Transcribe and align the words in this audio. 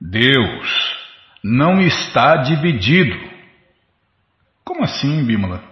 Deus 0.00 0.96
não 1.42 1.80
está 1.80 2.36
dividido. 2.36 3.16
Como 4.64 4.82
assim, 4.82 5.24
Bímola? 5.24 5.62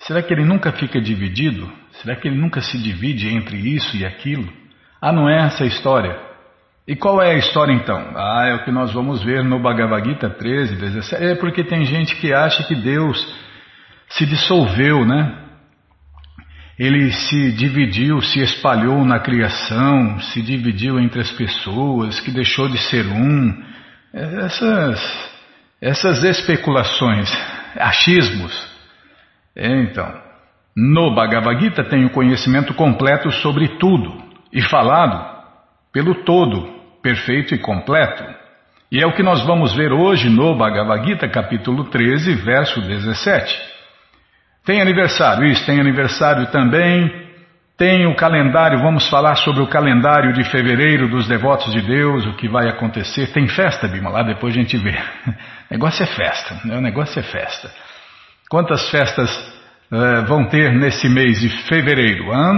Será 0.00 0.22
que 0.22 0.32
ele 0.32 0.44
nunca 0.44 0.72
fica 0.72 1.00
dividido? 1.00 1.70
Será 1.92 2.16
que 2.16 2.28
ele 2.28 2.36
nunca 2.36 2.60
se 2.60 2.78
divide 2.78 3.28
entre 3.28 3.56
isso 3.56 3.96
e 3.96 4.04
aquilo? 4.04 4.50
Ah, 5.00 5.12
não 5.12 5.28
é 5.28 5.46
essa 5.46 5.64
a 5.64 5.66
história. 5.66 6.18
E 6.86 6.96
qual 6.96 7.22
é 7.22 7.32
a 7.32 7.38
história 7.38 7.72
então? 7.72 8.12
Ah, 8.16 8.46
é 8.46 8.54
o 8.54 8.64
que 8.64 8.70
nós 8.70 8.92
vamos 8.92 9.22
ver 9.22 9.44
no 9.44 9.60
Bhagavad 9.60 10.08
Gita 10.08 10.28
13, 10.28 10.76
17. 10.76 11.24
É 11.24 11.34
porque 11.34 11.62
tem 11.62 11.84
gente 11.84 12.16
que 12.16 12.32
acha 12.32 12.64
que 12.64 12.74
Deus 12.74 13.18
se 14.08 14.26
dissolveu, 14.26 15.04
né? 15.04 15.49
Ele 16.80 17.12
se 17.12 17.52
dividiu, 17.52 18.22
se 18.22 18.40
espalhou 18.40 19.04
na 19.04 19.20
criação, 19.20 20.18
se 20.18 20.40
dividiu 20.40 20.98
entre 20.98 21.20
as 21.20 21.30
pessoas, 21.30 22.18
que 22.20 22.30
deixou 22.30 22.70
de 22.70 22.78
ser 22.78 23.06
um. 23.06 23.62
Essas, 24.14 25.30
essas 25.78 26.24
especulações, 26.24 27.30
achismos. 27.76 28.66
É, 29.54 29.82
então, 29.82 30.10
no 30.74 31.14
Bhagavad 31.14 31.60
Gita 31.60 31.84
tem 31.84 32.06
o 32.06 32.10
conhecimento 32.12 32.72
completo 32.72 33.30
sobre 33.30 33.76
tudo 33.76 34.10
e 34.50 34.62
falado 34.62 35.38
pelo 35.92 36.24
todo, 36.24 36.66
perfeito 37.02 37.54
e 37.54 37.58
completo. 37.58 38.24
E 38.90 39.02
é 39.02 39.06
o 39.06 39.12
que 39.12 39.22
nós 39.22 39.44
vamos 39.44 39.74
ver 39.74 39.92
hoje 39.92 40.30
no 40.30 40.56
Bhagavad 40.56 41.06
Gita, 41.06 41.28
capítulo 41.28 41.90
13, 41.90 42.36
verso 42.36 42.80
17. 42.80 43.69
Tem 44.64 44.80
aniversário, 44.80 45.44
isso, 45.46 45.64
tem 45.64 45.80
aniversário 45.80 46.46
também. 46.48 47.28
Tem 47.76 48.06
o 48.06 48.14
calendário, 48.14 48.78
vamos 48.78 49.08
falar 49.08 49.36
sobre 49.36 49.62
o 49.62 49.66
calendário 49.66 50.34
de 50.34 50.44
fevereiro 50.44 51.08
dos 51.08 51.26
devotos 51.26 51.72
de 51.72 51.80
Deus, 51.80 52.26
o 52.26 52.36
que 52.36 52.46
vai 52.46 52.68
acontecer. 52.68 53.32
Tem 53.32 53.48
festa, 53.48 53.88
Bima, 53.88 54.10
lá 54.10 54.22
depois 54.22 54.54
a 54.54 54.60
gente 54.60 54.76
vê. 54.76 54.90
O 54.90 55.32
negócio 55.72 56.02
é 56.02 56.06
festa, 56.06 56.60
né? 56.62 56.76
o 56.76 56.80
negócio 56.82 57.18
é 57.18 57.22
festa. 57.22 57.70
Quantas 58.50 58.90
festas 58.90 59.30
uh, 59.90 60.26
vão 60.26 60.44
ter 60.44 60.72
nesse 60.74 61.08
mês 61.08 61.40
de 61.40 61.48
fevereiro? 61.68 62.30
Hã? 62.30 62.52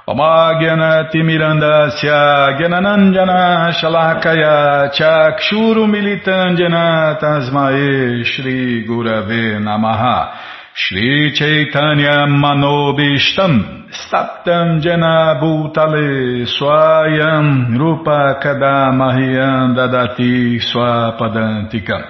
Omagyanatimirandasya 0.07 2.61
Gyananandjana 2.61 3.73
Shalakaya 3.73 4.93
Chakshurumilitanjana 4.93 7.17
Tasmae 7.17 8.21
Shri 8.23 8.85
Gurave 8.85 9.57
Namaha. 9.57 10.29
Shri 10.75 11.31
Chaitanya 11.33 12.27
Manobishtam 12.29 13.89
Staptam 13.89 14.79
Jana 14.79 15.39
Bhutale 15.41 16.45
Swayam 16.45 17.73
Rupa 17.75 18.37
Kadamahyam 18.43 19.73
Dadati 19.73 20.61
Swapadantikam. 20.61 22.03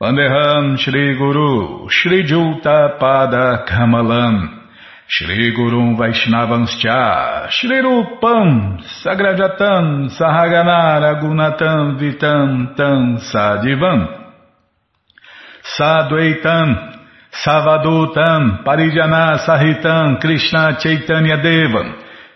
Vandeham 0.00 0.78
Shri 5.14 5.52
Gurum 5.54 5.98
Vaishnavanscha, 5.98 7.50
Shri 7.50 7.82
Rupam, 7.82 8.80
Sagrajatam, 9.04 10.08
Sahaganara 10.08 11.20
Gunatam 11.20 12.00
Vitam 12.00 12.74
Tam 12.74 13.18
Sadivam, 13.18 14.06
Sadvaitam, 15.78 16.96
Savadutam, 17.44 18.64
Parijana 18.64 19.36
Sahitam, 19.46 20.18
Krishna 20.18 20.78
Chaitanya 20.80 21.36
Devam, 21.36 21.92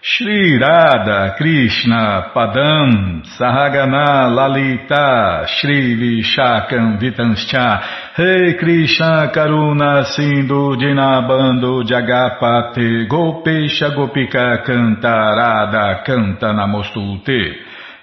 Shri 0.08 0.56
Radha 0.56 1.34
Krishna 1.36 2.30
Padam 2.32 3.24
Sahagana 3.26 4.30
Lalita 4.30 5.44
Shri 5.48 5.96
Vishakam 5.98 6.96
Vitanscha 7.00 8.14
Rei 8.16 8.54
Krishna 8.54 9.32
Karuna 9.34 10.04
Sindhu 10.04 10.76
Dinabando 10.76 11.82
Jagapate 11.82 13.08
Gopesha 13.08 13.90
Gopika 13.96 14.64
Cantarada 14.64 16.04
Canta 16.06 16.52
Namostute 16.54 17.56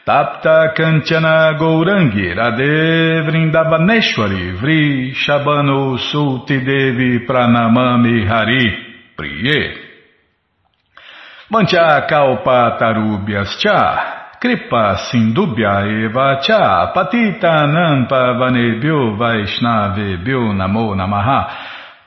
Tapta 0.05 0.73
Kanchana 0.75 1.57
Gourangi 1.57 2.35
Radhe 2.35 3.23
Vrindavaneshwari 3.23 4.59
Vri 4.59 5.13
Shabano 5.13 5.97
Sulti 5.97 6.59
Devi 6.65 7.25
Pranamami 7.25 8.27
Hari 8.27 9.15
Priye 9.15 9.92
Mancha 11.53 12.07
kalpa 12.09 12.77
tarubhyas 12.79 13.59
cha, 13.59 14.39
kripa 14.41 14.97
sindubhya 15.05 15.85
eva 15.85 16.39
cha, 16.41 16.91
patita 16.95 17.67
nampa 17.67 18.33
vanebhyo 18.39 19.15
vaishnavebhyo 19.19 20.51
namo 20.57 20.95
namaha. 20.95 21.39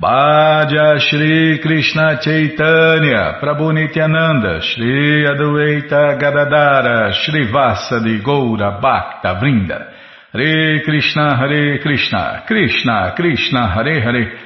Bhaja 0.03 0.99
Shri 0.99 1.61
Krishna 1.63 2.19
Chaitanya 2.21 3.39
Prabhu 3.41 3.73
Nityananda 3.73 4.61
Shri 4.61 5.25
Adueita 5.25 6.19
Gadadara 6.21 7.13
Shri 7.13 7.47
Vasadi 7.47 8.21
Goura 8.21 8.81
Bhakta 8.81 9.39
Vrinda. 9.41 9.93
Hare 10.33 10.83
Krishna 10.85 11.37
Hare 11.37 11.79
Krishna 11.79 12.43
Krishna 12.47 13.15
Krishna 13.17 13.69
Hare 13.69 14.01
Hare 14.03 14.46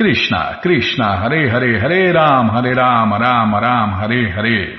Krishna, 0.00 0.60
Krishna, 0.62 1.14
Hare 1.20 1.50
Hare, 1.50 1.78
Hare 1.78 2.10
Ram, 2.10 2.48
Hare 2.48 2.72
Ram, 2.72 3.18
Ram 3.18 3.52
Ram, 3.52 3.94
Hare 4.00 4.32
Hare. 4.32 4.78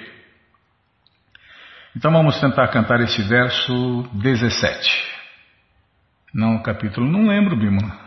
Então 1.96 2.12
vamos 2.12 2.42
tentar 2.42 2.68
cantar 2.70 3.00
esse 3.02 3.22
verso 3.30 4.10
17. 4.14 4.90
Não, 6.34 6.58
capítulo, 6.64 7.06
não 7.06 7.28
lembro, 7.28 7.56
Bima. 7.56 8.00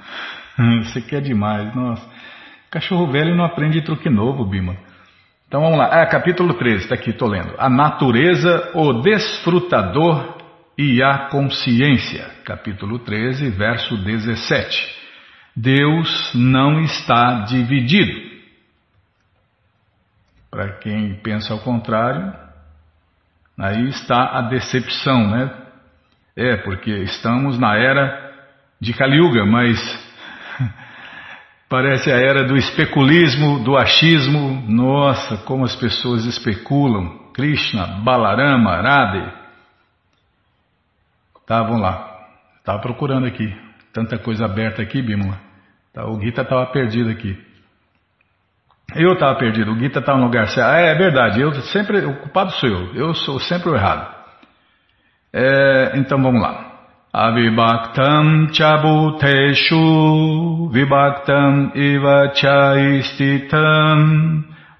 Você 0.82 1.00
quer 1.02 1.20
demais, 1.20 1.72
nossa. 1.72 2.04
Cachorro 2.68 3.06
velho 3.06 3.36
não 3.36 3.44
aprende 3.44 3.80
truque 3.82 4.10
novo, 4.10 4.44
Bima. 4.44 4.76
Então 5.46 5.60
vamos 5.60 5.78
lá. 5.78 6.02
Ah, 6.02 6.06
capítulo 6.06 6.54
13, 6.54 6.82
está 6.82 6.96
aqui, 6.96 7.10
estou 7.10 7.28
lendo. 7.28 7.54
A 7.58 7.70
natureza, 7.70 8.72
o 8.74 8.92
desfrutador 8.94 10.36
e 10.76 11.00
a 11.00 11.28
consciência. 11.28 12.28
Capítulo 12.44 12.98
13, 12.98 13.50
verso 13.50 13.96
17. 13.98 15.03
Deus 15.56 16.32
não 16.34 16.80
está 16.80 17.44
dividido. 17.44 18.24
Para 20.50 20.78
quem 20.78 21.14
pensa 21.16 21.52
ao 21.52 21.60
contrário, 21.60 22.32
aí 23.58 23.88
está 23.88 24.38
a 24.38 24.42
decepção, 24.42 25.30
né? 25.30 25.52
É, 26.36 26.56
porque 26.58 26.90
estamos 26.90 27.58
na 27.58 27.76
era 27.76 28.32
de 28.80 28.92
Kali 28.92 29.16
Yuga, 29.16 29.46
mas 29.46 29.78
parece 31.68 32.10
a 32.10 32.16
era 32.16 32.44
do 32.44 32.56
especulismo, 32.56 33.62
do 33.62 33.76
achismo. 33.76 34.64
Nossa, 34.68 35.38
como 35.38 35.64
as 35.64 35.76
pessoas 35.76 36.24
especulam. 36.24 37.32
Krishna, 37.32 38.00
Balarama, 38.04 38.80
Radhe. 38.80 39.32
Tá, 41.46 41.62
vamos 41.62 41.80
lá. 41.80 42.28
Estava 42.58 42.80
procurando 42.80 43.26
aqui. 43.26 43.63
Tanta 43.94 44.18
coisa 44.18 44.44
aberta 44.46 44.82
aqui, 44.82 45.00
Bimala. 45.00 45.38
Tá, 45.92 46.04
o 46.04 46.20
Gita 46.20 46.42
estava 46.42 46.66
perdido 46.66 47.08
aqui. 47.08 47.38
Eu 48.96 49.12
estava 49.12 49.36
perdido, 49.36 49.72
o 49.72 49.78
Gita 49.78 50.00
estava 50.00 50.18
no 50.18 50.24
lugar 50.24 50.48
certo. 50.48 50.68
Ah, 50.68 50.80
é 50.80 50.92
verdade, 50.96 51.40
eu 51.40 51.54
sempre, 51.62 52.04
o 52.04 52.16
culpado 52.16 52.50
sou 52.54 52.68
eu. 52.68 52.92
Eu 52.94 53.14
sou 53.14 53.38
sempre 53.38 53.70
o 53.70 53.76
errado. 53.76 54.12
É, 55.32 55.92
então 55.94 56.20
vamos 56.20 56.42
lá. 56.42 56.72
Avibhaktam 57.12 58.52
chabuteshu 58.52 59.78
vibhaktam 60.72 61.70
iva 61.76 62.32
chaistitam 62.34 64.02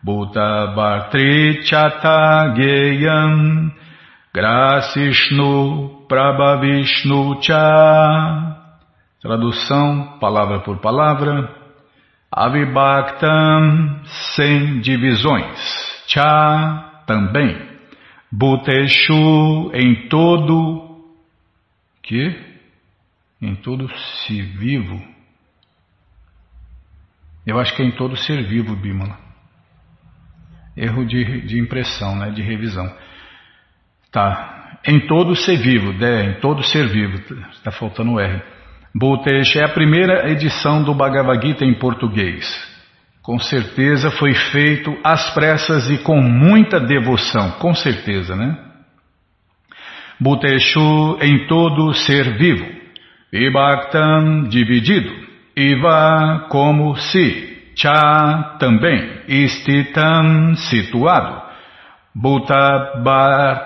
bhuta 0.02 0.72
bhartri 0.74 1.62
chata 1.64 2.52
geyam 2.56 3.70
grasishnu 4.34 6.06
prabhavishnu 6.08 7.40
cha 7.40 8.53
Tradução, 9.24 10.18
palavra 10.18 10.60
por 10.60 10.80
palavra. 10.80 11.50
Avibhaktam, 12.30 14.04
sem 14.34 14.80
divisões. 14.80 16.04
Cha, 16.06 17.04
também. 17.06 17.56
Bhuteshu, 18.30 19.70
em 19.72 20.10
todo 20.10 21.02
que 22.02 22.38
em 23.40 23.54
todo 23.54 23.88
se 23.96 24.42
vivo. 24.42 25.02
Eu 27.46 27.58
acho 27.58 27.74
que 27.74 27.82
é 27.82 27.86
em 27.86 27.92
todo 27.92 28.18
ser 28.18 28.42
vivo, 28.46 28.76
Bimala. 28.76 29.18
Erro 30.76 31.06
de, 31.06 31.46
de 31.46 31.58
impressão, 31.58 32.14
né, 32.14 32.30
de 32.30 32.42
revisão. 32.42 32.94
Tá. 34.12 34.80
Em 34.86 35.06
todo 35.06 35.34
ser 35.34 35.56
vivo, 35.56 35.92
é, 36.04 36.24
em 36.24 36.40
todo 36.40 36.62
ser 36.62 36.86
vivo. 36.88 37.16
Está 37.52 37.70
faltando 37.70 38.20
R. 38.20 38.53
Bhutesh 38.96 39.56
é 39.56 39.64
a 39.64 39.68
primeira 39.70 40.30
edição 40.30 40.84
do 40.84 40.94
Bhagavad 40.94 41.44
Gita 41.44 41.64
em 41.64 41.74
português. 41.74 42.46
Com 43.22 43.40
certeza 43.40 44.08
foi 44.12 44.32
feito 44.34 44.96
às 45.02 45.34
pressas 45.34 45.90
e 45.90 45.98
com 45.98 46.20
muita 46.22 46.78
devoção, 46.78 47.50
com 47.58 47.74
certeza, 47.74 48.36
né? 48.36 48.56
Bhuteshu 50.20 51.18
em 51.20 51.48
todo 51.48 51.92
ser 51.92 52.38
vivo, 52.38 52.64
Vibhaktam 53.32 54.44
dividido, 54.44 55.12
Iva 55.56 56.46
como 56.48 56.94
se, 56.94 57.72
Cha 57.74 58.58
também, 58.60 59.22
Istitam 59.26 60.54
situado, 60.54 61.42
Bhutabatri 62.14 63.64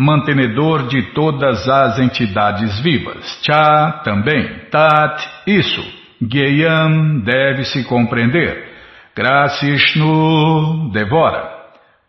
mantenedor 0.00 0.88
de 0.88 1.12
todas 1.12 1.68
as 1.68 1.98
entidades 1.98 2.80
vivas, 2.80 3.38
Cha 3.42 4.00
também, 4.02 4.66
Tat 4.70 5.22
isso, 5.46 5.82
Gyayam 6.22 7.20
deve-se 7.20 7.84
compreender, 7.84 8.66
Gracishnu 9.14 10.90
devora, 10.90 11.50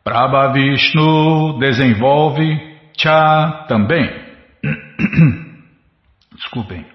Prabhavishnu 0.06 1.60
desenvolve, 1.60 2.80
Cha 2.98 3.66
também. 3.68 4.10
Desculpem. 6.34 6.86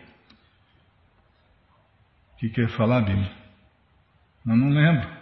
O 2.33 2.39
que 2.39 2.49
quer 2.49 2.69
falar, 2.69 3.03
Bima? 3.03 3.29
Eu 4.47 4.57
não 4.57 4.71
lembro. 4.71 5.16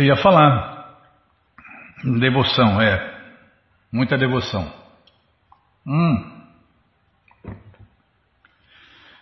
Eu 0.00 0.06
ia 0.06 0.16
falar. 0.16 0.96
Devoção, 2.18 2.80
é. 2.80 3.18
Muita 3.92 4.16
devoção. 4.16 4.72
Hum. 5.86 6.40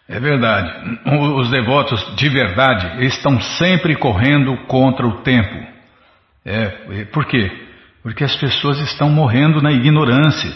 É 0.09 0.21
verdade. 0.21 1.01
Os 1.37 1.51
devotos 1.51 2.15
de 2.15 2.29
verdade 2.29 3.05
estão 3.07 3.41
sempre 3.41 3.97
correndo 3.97 4.57
contra 4.69 5.05
o 5.05 5.21
tempo. 5.23 5.67
É, 6.45 7.05
por 7.07 7.27
quê? 7.27 7.51
Porque 8.01 8.23
as 8.23 8.37
pessoas 8.37 8.79
estão 8.79 9.11
morrendo 9.11 9.61
na 9.61 9.73
ignorância. 9.73 10.53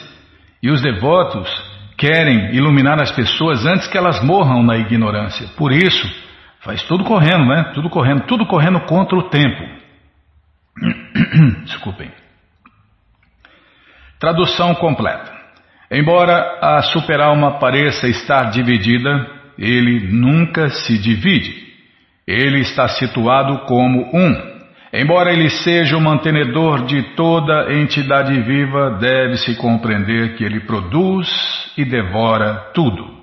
E 0.63 0.71
os 0.71 0.81
devotos 0.81 1.51
querem 1.99 2.55
iluminar 2.55 3.03
as 3.03 3.11
pessoas 3.11 3.67
antes 3.67 3.89
que 3.89 3.99
elas 3.99 4.23
morram 4.23 4.63
na 4.63 4.77
ignorância. 4.77 5.49
Por 5.57 5.73
isso, 5.73 6.09
faz 6.61 6.81
tudo 6.85 7.03
correndo, 7.03 7.45
né? 7.45 7.73
Tudo 7.75 7.91
correndo, 7.91 8.23
tudo 8.29 8.47
correndo 8.47 8.79
contra 8.83 9.19
o 9.19 9.29
tempo. 9.29 9.82
Desculpem. 11.65 12.11
Tradução 14.19 14.75
completa. 14.77 15.33
Embora 15.91 16.59
a 16.61 16.83
superalma 16.83 17.59
pareça 17.59 18.09
estar 18.09 18.51
dividida, 18.51 19.29
ele 19.59 20.13
nunca 20.13 20.71
se 20.71 20.97
divide. 20.97 21.55
Ele 22.27 22.61
está 22.61 22.89
situado 22.89 23.67
como 23.67 24.01
um. 24.17 24.53
Embora 24.93 25.33
ele 25.33 25.51
seja 25.51 25.97
o 25.97 26.01
mantenedor 26.01 26.85
de 26.85 27.15
toda 27.15 27.73
entidade 27.73 28.41
viva, 28.43 28.99
deve-se 29.01 29.57
compreender 29.57 30.37
que 30.37 30.45
ele 30.45 30.61
produz 30.61 31.29
e 31.77 31.85
devora 31.85 32.71
tudo. 32.75 33.22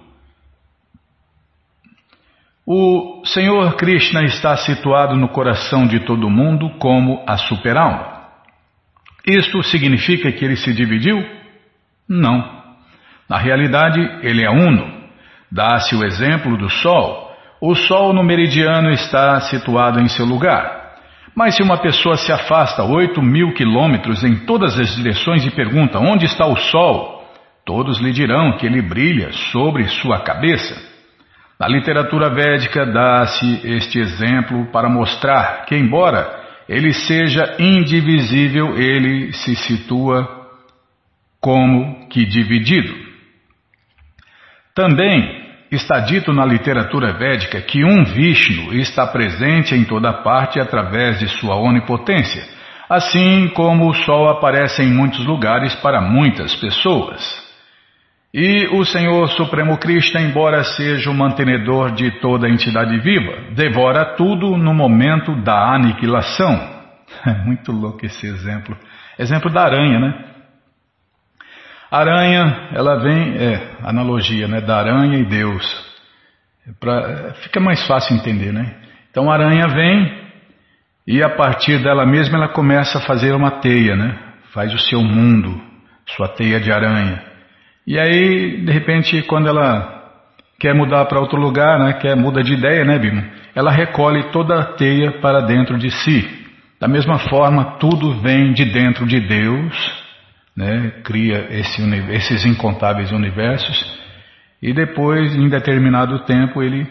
O 2.71 3.24
Senhor 3.25 3.77
Krishna 3.77 4.24
está 4.25 4.56
situado 4.56 5.16
no 5.16 5.30
coração 5.30 5.88
de 5.88 6.01
todo 6.01 6.30
mundo 6.30 6.69
como 6.77 7.24
a 7.25 7.36
superalma. 7.36 8.19
Isto 9.25 9.63
significa 9.63 10.31
que 10.31 10.45
ele 10.45 10.56
se 10.56 10.71
dividiu? 10.71 11.18
Não. 12.07 12.48
Na 13.27 13.39
realidade, 13.39 14.00
ele 14.21 14.45
é 14.45 14.51
uno. 14.51 14.88
Dá-se 15.51 15.95
o 15.95 16.06
exemplo 16.06 16.56
do 16.57 16.69
Sol. 16.69 17.36
O 17.60 17.74
Sol 17.74 18.13
no 18.13 18.24
meridiano 18.24 18.92
está 18.92 19.39
situado 19.39 20.00
em 20.00 20.07
seu 20.07 20.27
lugar. 20.27 20.94
Mas 21.33 21.56
se 21.56 21.63
uma 21.63 21.80
pessoa 21.80 22.18
se 22.18 22.31
afasta 22.31 22.83
8 22.83 23.19
mil 23.19 23.51
quilômetros 23.51 24.24
em 24.24 24.45
todas 24.45 24.80
as 24.80 24.95
direções 24.95 25.44
e 25.44 25.50
pergunta 25.50 25.97
onde 25.97 26.26
está 26.26 26.45
o 26.45 26.56
Sol, 26.56 27.28
todos 27.66 27.99
lhe 27.99 28.11
dirão 28.11 28.57
que 28.57 28.68
ele 28.68 28.80
brilha 28.80 29.31
sobre 29.31 29.88
sua 29.88 30.19
cabeça. 30.19 30.89
Na 31.59 31.68
literatura 31.68 32.30
védica 32.30 32.85
dá-se 32.85 33.68
este 33.68 33.99
exemplo 33.99 34.68
para 34.71 34.89
mostrar 34.89 35.66
que, 35.66 35.75
embora 35.75 36.39
ele 36.69 36.94
seja 36.94 37.56
indivisível, 37.59 38.78
ele 38.78 39.33
se 39.33 39.56
situa 39.56 40.47
como 41.42 42.07
que 42.07 42.25
dividido. 42.25 42.95
Também 44.73 45.39
Está 45.71 45.99
dito 45.99 46.33
na 46.33 46.44
literatura 46.44 47.13
védica 47.13 47.61
que 47.61 47.85
um 47.85 48.04
Vishnu 48.04 48.73
está 48.73 49.06
presente 49.06 49.75
em 49.75 49.83
toda 49.83 50.11
parte 50.11 50.59
através 50.59 51.19
de 51.19 51.28
sua 51.28 51.57
onipotência, 51.57 52.44
assim 52.89 53.47
como 53.49 53.87
o 53.87 53.94
Sol 53.94 54.30
aparece 54.30 54.81
em 54.81 54.92
muitos 54.92 55.23
lugares 55.23 55.75
para 55.75 56.01
muitas 56.01 56.56
pessoas. 56.56 57.49
E 58.33 58.68
o 58.68 58.86
Senhor 58.86 59.28
Supremo 59.30 59.78
Krishna, 59.78 60.21
embora 60.21 60.64
seja 60.64 61.09
o 61.09 61.14
mantenedor 61.14 61.92
de 61.92 62.12
toda 62.19 62.45
a 62.45 62.50
entidade 62.50 63.00
viva, 63.00 63.54
devora 63.56 64.16
tudo 64.16 64.56
no 64.56 64.74
momento 64.74 65.36
da 65.42 65.74
aniquilação. 65.74 66.80
É 67.26 67.33
muito 67.44 67.71
louco 67.71 68.06
esse 68.06 68.28
exemplo. 68.28 68.78
Exemplo 69.18 69.52
da 69.52 69.64
aranha, 69.64 70.00
né? 70.00 70.26
Aranha, 71.92 72.69
ela 72.71 72.98
vem, 72.98 73.36
é, 73.36 73.78
analogia, 73.81 74.48
né, 74.48 74.62
da 74.62 74.78
aranha 74.78 75.18
e 75.18 75.26
Deus. 75.26 75.66
É 76.68 76.71
pra, 76.80 77.33
fica 77.42 77.59
mais 77.59 77.86
fácil 77.88 78.16
entender, 78.16 78.54
né? 78.54 78.76
Então 79.09 79.30
a 79.30 79.33
aranha 79.33 79.68
vem 79.68 80.19
e 81.07 81.24
a 81.24 81.30
partir 81.30 81.81
dela 81.81 82.06
mesma 82.06 82.38
ela 82.38 82.50
começa 82.50 83.00
a 83.00 83.02
fazer 83.02 83.33
uma 83.33 83.59
teia, 83.59 83.95
né? 83.95 84.19
Faz 84.54 84.71
o 84.71 84.78
seu 84.78 85.02
mundo, 85.02 85.59
sua 86.06 86.28
teia 86.28 86.59
de 86.59 86.71
aranha. 86.71 87.29
E 87.86 88.00
aí, 88.00 88.62
de 88.66 88.71
repente, 88.71 89.21
quando 89.24 89.48
ela 89.48 89.98
quer 90.59 90.74
mudar 90.74 91.06
para 91.06 91.19
outro 91.19 91.40
lugar, 91.40 91.80
né, 91.80 91.94
quer 91.94 92.16
muda 92.16 92.44
de 92.44 92.54
ideia, 92.54 92.83
né, 92.83 93.00
Bima? 93.00 93.24
Ela 93.56 93.71
recolhe 93.71 94.31
toda 94.31 94.59
a 94.59 94.66
teia 94.66 95.19
para 95.19 95.42
dentro 95.42 95.78
de 95.78 95.90
si. 95.90 96.28
Da 96.80 96.88
mesma 96.88 97.18
forma, 97.18 97.78
tudo 97.80 98.21
vem 98.21 98.54
de 98.54 98.66
dentro 98.66 99.06
de 99.06 99.19
Deus 99.19 100.00
né, 100.59 100.92
cria 101.04 101.48
esse, 101.52 101.81
esses 102.12 102.45
incontáveis 102.45 103.12
universos 103.12 103.98
e 104.62 104.74
depois, 104.74 105.33
em 105.33 105.48
determinado 105.48 106.19
tempo, 106.26 106.62
ele, 106.62 106.86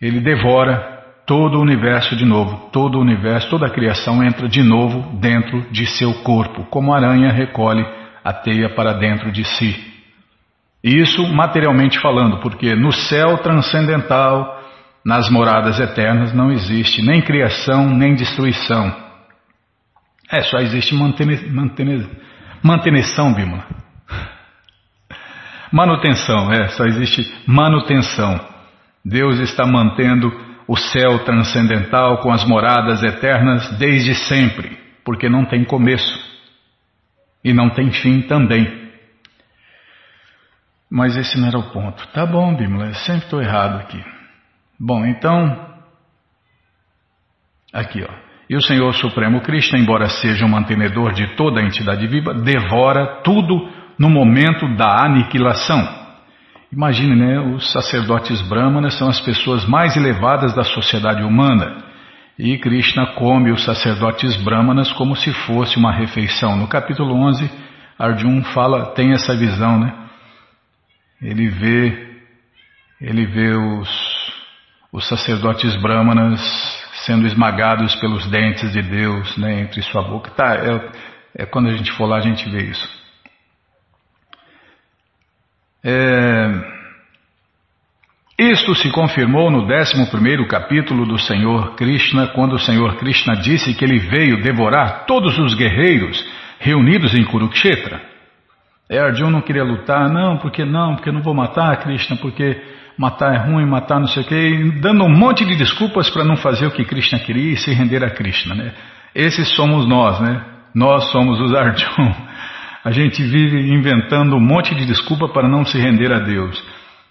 ele 0.00 0.20
devora 0.20 0.98
todo 1.26 1.56
o 1.56 1.62
universo 1.62 2.14
de 2.14 2.26
novo, 2.26 2.68
todo 2.70 2.98
o 2.98 3.00
universo, 3.00 3.48
toda 3.48 3.66
a 3.66 3.70
criação 3.70 4.22
entra 4.22 4.46
de 4.48 4.62
novo 4.62 5.18
dentro 5.18 5.62
de 5.70 5.86
seu 5.86 6.12
corpo, 6.22 6.64
como 6.64 6.92
a 6.92 6.98
aranha 6.98 7.32
recolhe 7.32 7.86
a 8.30 8.32
teia 8.32 8.74
para 8.74 8.94
dentro 8.94 9.32
de 9.32 9.44
si. 9.44 9.74
Isso 10.82 11.26
materialmente 11.26 12.00
falando, 12.00 12.40
porque 12.40 12.74
no 12.74 12.92
céu 12.92 13.38
transcendental, 13.38 14.58
nas 15.04 15.28
moradas 15.28 15.78
eternas, 15.78 16.32
não 16.32 16.50
existe 16.50 17.02
nem 17.02 17.20
criação 17.20 17.90
nem 17.90 18.14
destruição. 18.14 18.94
É, 20.32 20.42
só 20.42 20.58
existe 20.58 20.94
mantene, 20.94 21.50
mantene, 21.50 22.08
manutenção, 22.62 23.34
Bima. 23.34 23.64
Manutenção, 25.72 26.52
é, 26.52 26.68
só 26.68 26.84
existe 26.84 27.22
manutenção. 27.46 28.40
Deus 29.04 29.38
está 29.40 29.66
mantendo 29.66 30.32
o 30.66 30.76
céu 30.76 31.24
transcendental 31.24 32.18
com 32.18 32.32
as 32.32 32.44
moradas 32.44 33.02
eternas 33.02 33.68
desde 33.78 34.14
sempre, 34.14 34.78
porque 35.04 35.28
não 35.28 35.44
tem 35.44 35.64
começo 35.64 36.29
e 37.44 37.52
não 37.52 37.70
tem 37.70 37.90
fim 37.90 38.22
também. 38.22 38.90
Mas 40.90 41.16
esse 41.16 41.38
não 41.38 41.48
era 41.48 41.58
o 41.58 41.70
ponto. 41.70 42.06
Tá 42.08 42.26
bom, 42.26 42.54
Bimala, 42.56 42.88
eu 42.88 42.94
sempre 42.94 43.24
estou 43.24 43.40
errado 43.40 43.78
aqui. 43.80 44.02
Bom, 44.78 45.06
então. 45.06 45.68
Aqui, 47.72 48.02
ó. 48.02 48.30
E 48.48 48.56
o 48.56 48.60
Senhor 48.60 48.92
Supremo 48.94 49.40
Krishna, 49.42 49.78
embora 49.78 50.08
seja 50.08 50.44
o 50.44 50.48
um 50.48 50.50
mantenedor 50.50 51.12
de 51.12 51.36
toda 51.36 51.60
a 51.60 51.64
entidade 51.64 52.04
viva, 52.08 52.34
devora 52.34 53.22
tudo 53.22 53.70
no 53.96 54.10
momento 54.10 54.74
da 54.76 55.04
aniquilação. 55.04 56.00
Imagine, 56.72 57.14
né? 57.14 57.38
Os 57.38 57.70
sacerdotes 57.70 58.40
brahmanas 58.42 58.98
são 58.98 59.08
as 59.08 59.20
pessoas 59.20 59.64
mais 59.66 59.96
elevadas 59.96 60.52
da 60.54 60.64
sociedade 60.64 61.22
humana. 61.22 61.89
E 62.42 62.56
Krishna 62.56 63.08
come 63.16 63.52
os 63.52 63.62
sacerdotes 63.66 64.34
brahmanas 64.42 64.90
como 64.92 65.14
se 65.14 65.30
fosse 65.30 65.76
uma 65.76 65.92
refeição. 65.92 66.56
No 66.56 66.66
capítulo 66.66 67.14
11, 67.14 67.50
Arjun 67.98 68.42
fala, 68.44 68.94
tem 68.94 69.12
essa 69.12 69.36
visão, 69.36 69.78
né? 69.78 69.94
Ele 71.20 71.50
vê, 71.50 72.16
ele 72.98 73.26
vê 73.26 73.52
os, 73.52 74.32
os 74.90 75.06
sacerdotes 75.06 75.76
brahmanas 75.82 76.40
sendo 77.04 77.26
esmagados 77.26 77.94
pelos 77.96 78.26
dentes 78.30 78.72
de 78.72 78.80
Deus, 78.80 79.36
né, 79.36 79.60
entre 79.60 79.82
sua 79.82 80.00
boca. 80.00 80.30
Tá, 80.30 80.54
é, 80.54 81.42
é 81.42 81.44
quando 81.44 81.68
a 81.68 81.76
gente 81.76 81.92
for 81.92 82.06
lá 82.06 82.16
a 82.16 82.22
gente 82.22 82.48
vê 82.48 82.70
isso. 82.70 82.88
É, 85.84 86.79
isto 88.40 88.74
se 88.74 88.90
confirmou 88.90 89.50
no 89.50 89.64
11 89.64 90.46
capítulo 90.48 91.04
do 91.04 91.18
Senhor 91.18 91.74
Krishna, 91.74 92.28
quando 92.28 92.54
o 92.54 92.58
Senhor 92.58 92.96
Krishna 92.96 93.36
disse 93.36 93.74
que 93.74 93.84
ele 93.84 93.98
veio 93.98 94.42
devorar 94.42 95.04
todos 95.04 95.38
os 95.38 95.54
guerreiros 95.54 96.24
reunidos 96.58 97.14
em 97.14 97.22
Kurukshetra. 97.24 98.00
É, 98.88 98.98
Arjuna 98.98 99.30
não 99.30 99.40
queria 99.42 99.62
lutar, 99.62 100.08
não, 100.08 100.38
porque 100.38 100.64
não, 100.64 100.96
porque 100.96 101.12
não 101.12 101.20
vou 101.20 101.34
matar 101.34 101.76
Krishna, 101.80 102.16
porque 102.16 102.60
matar 102.96 103.34
é 103.34 103.38
ruim, 103.38 103.66
matar 103.66 104.00
não 104.00 104.06
sei 104.06 104.22
o 104.22 104.26
quê, 104.26 104.72
dando 104.80 105.04
um 105.04 105.14
monte 105.14 105.44
de 105.44 105.54
desculpas 105.56 106.08
para 106.08 106.24
não 106.24 106.36
fazer 106.36 106.66
o 106.66 106.70
que 106.70 106.84
Krishna 106.84 107.18
queria 107.18 107.52
e 107.52 107.56
se 107.56 107.70
render 107.72 108.02
a 108.02 108.10
Krishna. 108.10 108.54
Né? 108.54 108.72
Esses 109.14 109.54
somos 109.54 109.86
nós, 109.86 110.18
né? 110.18 110.42
Nós 110.74 111.10
somos 111.10 111.38
os 111.40 111.54
Arjuna. 111.54 112.16
A 112.82 112.90
gente 112.90 113.22
vive 113.22 113.70
inventando 113.74 114.34
um 114.34 114.40
monte 114.40 114.74
de 114.74 114.86
desculpa 114.86 115.28
para 115.28 115.46
não 115.46 115.66
se 115.66 115.78
render 115.78 116.10
a 116.10 116.18
Deus. 116.18 116.64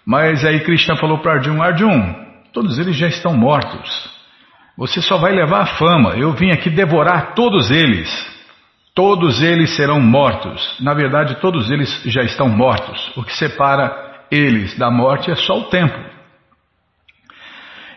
Mas 0.04 0.44
aí 0.44 0.60
Krishna 0.60 0.96
falou 0.96 1.18
para 1.18 1.34
Arjun, 1.34 1.62
Arjun, 1.62 2.14
todos 2.52 2.78
eles 2.78 2.96
já 2.96 3.08
estão 3.08 3.36
mortos. 3.36 4.10
Você 4.76 5.02
só 5.02 5.18
vai 5.18 5.32
levar 5.32 5.60
a 5.60 5.66
fama. 5.66 6.16
Eu 6.16 6.32
vim 6.32 6.50
aqui 6.50 6.70
devorar 6.70 7.34
todos 7.34 7.70
eles. 7.70 8.08
Todos 8.94 9.42
eles 9.42 9.76
serão 9.76 10.00
mortos. 10.00 10.76
Na 10.80 10.94
verdade, 10.94 11.40
todos 11.40 11.70
eles 11.70 12.02
já 12.06 12.22
estão 12.22 12.48
mortos. 12.48 13.12
O 13.16 13.22
que 13.22 13.32
separa 13.36 14.24
eles 14.30 14.76
da 14.78 14.90
morte 14.90 15.30
é 15.30 15.34
só 15.34 15.58
o 15.58 15.64
tempo. 15.64 15.98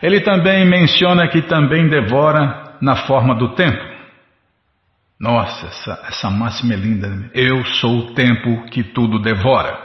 Ele 0.02 0.20
também 0.20 0.66
menciona 0.66 1.26
que 1.28 1.40
também 1.42 1.88
devora 1.88 2.76
na 2.80 2.96
forma 2.96 3.34
do 3.34 3.54
tempo. 3.54 3.82
Nossa, 5.18 5.66
essa, 5.66 6.04
essa 6.08 6.30
máxima 6.30 6.74
é 6.74 6.76
linda. 6.76 7.08
Né? 7.08 7.30
Eu 7.32 7.64
sou 7.64 7.98
o 7.98 8.14
tempo 8.14 8.66
que 8.66 8.82
tudo 8.82 9.18
devora. 9.18 9.83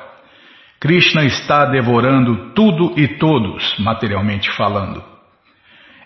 Krishna 0.79 1.25
está 1.25 1.65
devorando 1.65 2.53
tudo 2.53 2.93
e 2.97 3.07
todos, 3.17 3.77
materialmente 3.79 4.49
falando. 4.51 5.03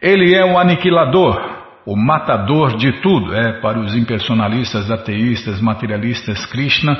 Ele 0.01 0.33
é 0.33 0.43
o 0.43 0.57
aniquilador, 0.57 1.39
o 1.85 1.95
matador 1.95 2.75
de 2.75 2.91
tudo. 3.01 3.35
É, 3.35 3.59
para 3.61 3.79
os 3.79 3.95
impersonalistas, 3.95 4.89
ateístas, 4.89 5.61
materialistas, 5.61 6.45
Krishna 6.47 6.97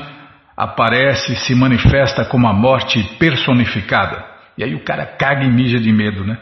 aparece, 0.56 1.36
se 1.38 1.56
manifesta 1.56 2.24
como 2.26 2.48
a 2.48 2.54
morte 2.54 3.04
personificada. 3.18 4.24
E 4.56 4.64
aí 4.64 4.76
o 4.76 4.84
cara 4.84 5.06
caga 5.06 5.44
e 5.44 5.52
mija 5.52 5.80
de 5.80 5.92
medo, 5.92 6.24
né? 6.24 6.38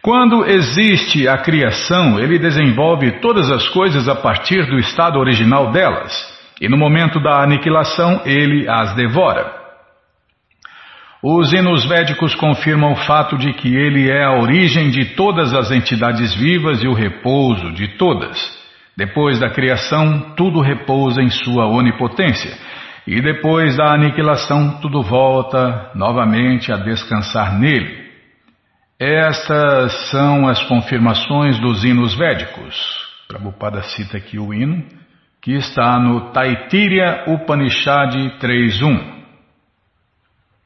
Quando 0.00 0.46
existe 0.46 1.26
a 1.26 1.38
criação, 1.38 2.20
ele 2.20 2.38
desenvolve 2.38 3.18
todas 3.20 3.50
as 3.50 3.68
coisas 3.68 4.08
a 4.08 4.14
partir 4.14 4.64
do 4.66 4.78
estado 4.78 5.18
original 5.18 5.72
delas, 5.72 6.12
e 6.60 6.68
no 6.68 6.78
momento 6.78 7.20
da 7.20 7.42
aniquilação 7.42 8.22
ele 8.24 8.68
as 8.68 8.94
devora. 8.94 9.57
Os 11.22 11.52
hinos 11.52 11.84
védicos 11.84 12.34
confirmam 12.36 12.92
o 12.92 12.96
fato 12.96 13.36
de 13.36 13.52
que 13.52 13.74
ele 13.74 14.08
é 14.08 14.24
a 14.24 14.38
origem 14.38 14.88
de 14.90 15.16
todas 15.16 15.52
as 15.52 15.72
entidades 15.72 16.32
vivas 16.34 16.82
e 16.82 16.86
o 16.86 16.94
repouso 16.94 17.72
de 17.72 17.88
todas. 17.96 18.38
Depois 18.96 19.40
da 19.40 19.50
criação, 19.50 20.34
tudo 20.36 20.60
repousa 20.60 21.20
em 21.20 21.28
sua 21.28 21.66
onipotência. 21.66 22.52
E 23.04 23.20
depois 23.20 23.76
da 23.76 23.94
aniquilação, 23.94 24.80
tudo 24.80 25.02
volta 25.02 25.90
novamente 25.94 26.70
a 26.70 26.76
descansar 26.76 27.58
nele. 27.58 28.06
Estas 29.00 30.10
são 30.10 30.46
as 30.46 30.62
confirmações 30.64 31.58
dos 31.58 31.84
hinos 31.84 32.16
védicos. 32.16 32.76
Prabhupada 33.26 33.82
cita 33.82 34.18
aqui 34.18 34.38
o 34.38 34.54
hino, 34.54 34.84
que 35.42 35.52
está 35.52 35.98
no 35.98 36.32
Taittiriya 36.32 37.24
Upanishad 37.28 38.14
3.1. 38.40 39.17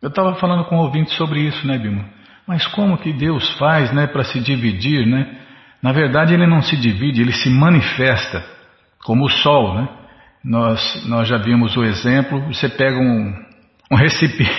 Eu 0.02 0.08
estava 0.08 0.34
falando 0.34 0.64
com 0.64 0.76
um 0.76 0.80
ouvinte 0.80 1.12
sobre 1.12 1.40
isso, 1.40 1.64
né, 1.66 1.78
Bima? 1.78 2.04
Mas 2.46 2.66
como 2.66 2.98
que 2.98 3.12
Deus 3.12 3.48
faz, 3.56 3.92
né, 3.92 4.08
para 4.08 4.24
se 4.24 4.40
dividir, 4.40 5.06
né? 5.06 5.38
Na 5.80 5.92
verdade, 5.92 6.34
ele 6.34 6.46
não 6.46 6.60
se 6.60 6.76
divide, 6.76 7.22
ele 7.22 7.32
se 7.32 7.48
manifesta, 7.48 8.44
como 9.04 9.26
o 9.26 9.30
sol, 9.30 9.74
né? 9.74 9.88
Nós, 10.44 11.06
nós 11.06 11.28
já 11.28 11.38
vimos 11.38 11.76
o 11.76 11.84
exemplo, 11.84 12.40
você 12.52 12.68
pega 12.68 12.98
um, 12.98 13.32
um 13.92 13.94
recipiente 13.96 14.52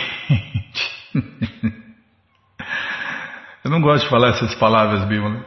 Eu 3.64 3.72
não 3.72 3.82
gosto 3.82 4.04
de 4.04 4.10
falar 4.10 4.30
essas 4.30 4.56
palavras, 4.56 5.06
Bíblia. 5.06 5.46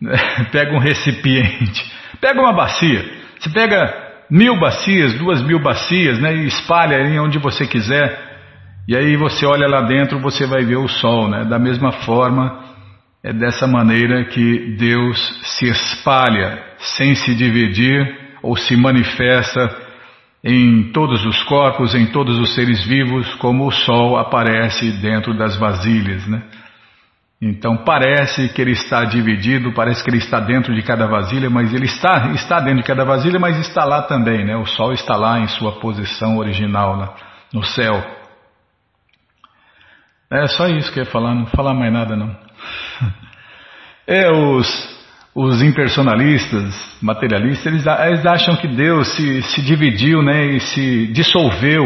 Pega 0.52 0.72
um 0.72 0.78
recipiente, 0.78 1.92
pega 2.20 2.40
uma 2.40 2.52
bacia. 2.52 3.04
Você 3.38 3.50
pega 3.50 4.24
mil 4.30 4.58
bacias, 4.60 5.14
duas 5.14 5.42
mil 5.42 5.60
bacias, 5.60 6.20
né, 6.20 6.36
e 6.36 6.46
espalha 6.46 7.00
em 7.02 7.18
onde 7.18 7.38
você 7.38 7.66
quiser. 7.66 8.27
E 8.88 8.96
aí 8.96 9.16
você 9.16 9.44
olha 9.44 9.68
lá 9.68 9.82
dentro, 9.82 10.18
você 10.18 10.46
vai 10.46 10.64
ver 10.64 10.78
o 10.78 10.88
sol, 10.88 11.28
né? 11.28 11.44
Da 11.44 11.58
mesma 11.58 11.92
forma, 11.92 12.64
é 13.22 13.34
dessa 13.34 13.66
maneira 13.66 14.24
que 14.24 14.76
Deus 14.78 15.18
se 15.42 15.66
espalha, 15.66 16.64
sem 16.78 17.14
se 17.14 17.34
dividir 17.34 18.18
ou 18.42 18.56
se 18.56 18.74
manifesta 18.76 19.76
em 20.42 20.90
todos 20.92 21.22
os 21.26 21.42
corpos, 21.42 21.94
em 21.94 22.06
todos 22.06 22.38
os 22.38 22.54
seres 22.54 22.82
vivos, 22.86 23.34
como 23.34 23.66
o 23.66 23.70
sol 23.70 24.16
aparece 24.16 24.90
dentro 25.02 25.36
das 25.36 25.58
vasilhas, 25.58 26.26
né? 26.26 26.42
Então 27.42 27.76
parece 27.84 28.48
que 28.48 28.62
ele 28.62 28.72
está 28.72 29.04
dividido, 29.04 29.72
parece 29.74 30.02
que 30.02 30.08
ele 30.08 30.16
está 30.16 30.40
dentro 30.40 30.74
de 30.74 30.82
cada 30.82 31.06
vasilha, 31.06 31.50
mas 31.50 31.74
ele 31.74 31.84
está, 31.84 32.30
está 32.34 32.58
dentro 32.58 32.78
de 32.80 32.86
cada 32.86 33.04
vasilha, 33.04 33.38
mas 33.38 33.58
está 33.58 33.84
lá 33.84 34.02
também, 34.02 34.46
né? 34.46 34.56
O 34.56 34.64
Sol 34.64 34.92
está 34.94 35.14
lá 35.14 35.38
em 35.38 35.46
sua 35.46 35.72
posição 35.72 36.38
original, 36.38 36.96
né? 36.96 37.08
no 37.52 37.62
céu. 37.62 38.02
É 40.30 40.46
só 40.46 40.66
isso 40.68 40.92
que 40.92 41.00
eu 41.00 41.04
ia 41.04 41.10
falar, 41.10 41.34
não 41.34 41.46
falar 41.46 41.74
mais 41.74 41.92
nada 41.92 42.16
não. 42.16 42.34
É 44.10 44.30
os, 44.30 44.66
os 45.34 45.60
impersonalistas, 45.60 46.96
materialistas, 47.02 47.66
eles, 47.66 47.84
eles 47.86 48.24
acham 48.24 48.56
que 48.56 48.66
Deus 48.66 49.06
se, 49.14 49.42
se 49.42 49.60
dividiu, 49.60 50.22
né? 50.22 50.46
E 50.46 50.60
se 50.60 51.08
dissolveu 51.08 51.84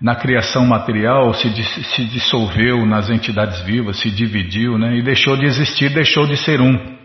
na 0.00 0.14
criação 0.14 0.64
material, 0.64 1.34
se, 1.34 1.50
se 1.62 2.04
dissolveu 2.06 2.86
nas 2.86 3.10
entidades 3.10 3.60
vivas, 3.60 4.00
se 4.00 4.10
dividiu, 4.10 4.78
né? 4.78 4.96
E 4.96 5.02
deixou 5.02 5.36
de 5.36 5.44
existir, 5.44 5.90
deixou 5.90 6.26
de 6.26 6.38
ser 6.38 6.62
um. 6.62 6.98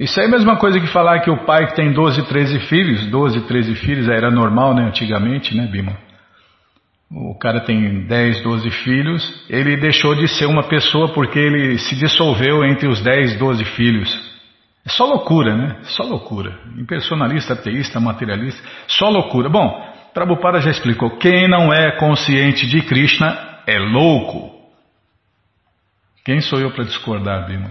Isso 0.00 0.20
é 0.20 0.24
a 0.24 0.28
mesma 0.28 0.56
coisa 0.56 0.80
que 0.80 0.88
falar 0.88 1.20
que 1.20 1.30
o 1.30 1.44
pai 1.46 1.68
que 1.68 1.76
tem 1.76 1.92
12, 1.92 2.26
13 2.26 2.58
filhos, 2.66 3.06
12, 3.06 3.42
13 3.42 3.76
filhos, 3.76 4.08
era 4.08 4.28
normal, 4.28 4.74
né? 4.74 4.86
Antigamente, 4.86 5.56
né, 5.56 5.68
Bima? 5.68 5.96
O 7.14 7.38
cara 7.38 7.60
tem 7.60 8.06
10, 8.06 8.42
12 8.42 8.70
filhos, 8.70 9.46
ele 9.50 9.76
deixou 9.76 10.14
de 10.14 10.26
ser 10.28 10.46
uma 10.46 10.62
pessoa 10.62 11.12
porque 11.12 11.38
ele 11.38 11.78
se 11.78 11.94
dissolveu 11.96 12.64
entre 12.64 12.88
os 12.88 13.02
10, 13.02 13.38
12 13.38 13.64
filhos. 13.76 14.32
É 14.84 14.88
só 14.88 15.04
loucura, 15.04 15.54
né? 15.54 15.78
Só 15.82 16.04
loucura. 16.04 16.58
Impersonalista, 16.76 17.52
ateísta, 17.52 18.00
materialista, 18.00 18.66
só 18.88 19.08
loucura. 19.08 19.48
Bom, 19.48 19.92
Prabhupada 20.14 20.60
já 20.60 20.70
explicou: 20.70 21.18
quem 21.18 21.48
não 21.48 21.72
é 21.72 21.92
consciente 21.98 22.66
de 22.66 22.80
Krishna 22.82 23.60
é 23.66 23.78
louco. 23.78 24.50
Quem 26.24 26.40
sou 26.40 26.60
eu 26.60 26.70
para 26.70 26.84
discordar, 26.84 27.46
Bima? 27.46 27.70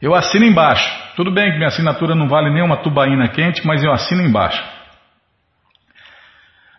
Eu 0.00 0.14
assino 0.14 0.44
embaixo. 0.44 0.88
Tudo 1.16 1.32
bem 1.32 1.50
que 1.50 1.56
minha 1.56 1.68
assinatura 1.68 2.14
não 2.14 2.28
vale 2.28 2.50
nem 2.50 2.62
uma 2.62 2.76
tubaína 2.78 3.28
quente, 3.28 3.66
mas 3.66 3.82
eu 3.82 3.92
assino 3.92 4.22
embaixo. 4.22 4.62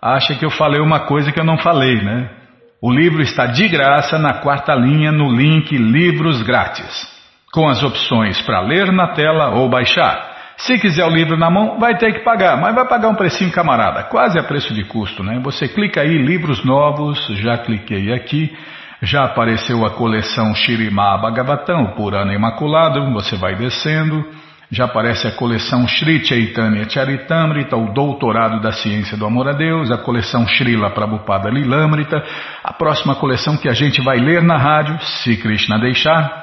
acha 0.00 0.34
que 0.34 0.44
eu 0.44 0.50
falei 0.50 0.80
uma 0.80 1.06
coisa 1.06 1.30
que 1.30 1.38
eu 1.38 1.44
não 1.44 1.58
falei, 1.58 2.02
né? 2.02 2.41
O 2.84 2.92
livro 2.92 3.22
está 3.22 3.46
de 3.46 3.68
graça 3.68 4.18
na 4.18 4.40
quarta 4.40 4.74
linha 4.74 5.12
no 5.12 5.30
link 5.30 5.70
Livros 5.70 6.42
Grátis, 6.42 7.06
com 7.54 7.68
as 7.68 7.80
opções 7.80 8.42
para 8.42 8.60
ler 8.60 8.90
na 8.90 9.12
tela 9.14 9.50
ou 9.50 9.68
baixar. 9.68 10.56
Se 10.56 10.76
quiser 10.80 11.04
o 11.04 11.14
livro 11.14 11.36
na 11.36 11.48
mão, 11.48 11.78
vai 11.78 11.96
ter 11.96 12.12
que 12.12 12.24
pagar, 12.24 12.60
mas 12.60 12.74
vai 12.74 12.84
pagar 12.88 13.08
um 13.08 13.14
precinho 13.14 13.52
camarada, 13.52 14.02
quase 14.02 14.36
a 14.36 14.42
preço 14.42 14.74
de 14.74 14.82
custo, 14.82 15.22
né? 15.22 15.38
Você 15.44 15.68
clica 15.68 16.00
aí, 16.00 16.18
livros 16.18 16.64
novos, 16.64 17.24
já 17.38 17.56
cliquei 17.56 18.12
aqui, 18.12 18.52
já 19.00 19.26
apareceu 19.26 19.86
a 19.86 19.90
coleção 19.90 20.52
Shirimá 20.52 21.16
Bhagavatam, 21.18 21.84
o 21.84 21.94
Purana 21.94 22.34
Imaculado, 22.34 23.12
você 23.12 23.36
vai 23.36 23.54
descendo. 23.54 24.28
Já 24.72 24.86
aparece 24.86 25.28
a 25.28 25.32
coleção 25.32 25.86
Sri 25.86 26.24
Chaitanya 26.24 26.88
Charitamrita, 26.88 27.76
o 27.76 27.92
Doutorado 27.92 28.58
da 28.58 28.72
Ciência 28.72 29.18
do 29.18 29.26
Amor 29.26 29.46
a 29.46 29.52
Deus, 29.52 29.90
a 29.90 29.98
coleção 29.98 30.48
Srila 30.48 30.88
Prabhupada 30.88 31.50
Lilamrita, 31.50 32.24
a 32.64 32.72
próxima 32.72 33.14
coleção 33.14 33.54
que 33.58 33.68
a 33.68 33.74
gente 33.74 34.00
vai 34.00 34.16
ler 34.16 34.42
na 34.42 34.56
rádio, 34.56 34.98
se 34.98 35.36
Krishna 35.36 35.78
deixar. 35.78 36.40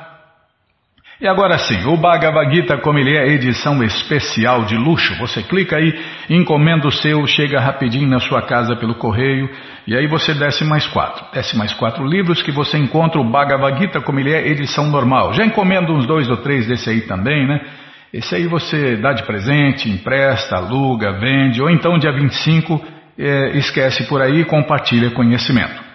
E 1.20 1.28
agora 1.28 1.58
sim, 1.58 1.84
o 1.88 1.98
Bhagavad 1.98 2.54
Gita, 2.54 2.78
como 2.78 3.00
ele 3.00 3.18
é 3.18 3.30
edição 3.30 3.84
especial 3.84 4.64
de 4.66 4.78
luxo, 4.78 5.16
você 5.16 5.42
clica 5.42 5.78
aí, 5.78 6.00
encomenda 6.30 6.88
o 6.88 6.92
seu, 6.92 7.26
chega 7.26 7.60
rapidinho 7.60 8.08
na 8.08 8.20
sua 8.20 8.44
casa 8.44 8.76
pelo 8.76 8.94
correio, 8.94 9.50
e 9.88 9.98
aí 9.98 10.06
você 10.06 10.36
desce 10.36 10.64
mais 10.64 10.86
quatro. 10.86 11.26
Desce 11.34 11.58
mais 11.58 11.74
quatro 11.74 12.06
livros 12.06 12.44
que 12.44 12.52
você 12.52 12.78
encontra 12.78 13.20
o 13.20 13.28
Bhagavad 13.28 13.80
Gita, 13.80 14.00
como 14.02 14.20
ele 14.20 14.32
é 14.32 14.48
edição 14.48 14.88
normal. 14.88 15.34
Já 15.34 15.44
encomenda 15.44 15.92
uns 15.92 16.06
dois 16.06 16.30
ou 16.30 16.38
três 16.38 16.68
desse 16.68 16.92
aí 16.92 17.02
também, 17.02 17.48
né? 17.48 17.60
Esse 18.14 18.36
aí 18.36 18.48
você 18.48 18.98
dá 18.98 19.14
de 19.14 19.24
presente, 19.24 19.90
empresta, 19.90 20.56
aluga, 20.56 21.20
vende, 21.20 21.62
ou 21.62 21.70
então 21.70 21.98
dia 22.00 22.12
25 22.12 22.82
é, 23.18 23.58
esquece 23.58 24.08
por 24.08 24.22
aí 24.22 24.42
e 24.42 24.46
compartilha 24.46 25.12
conhecimento. 25.12 25.90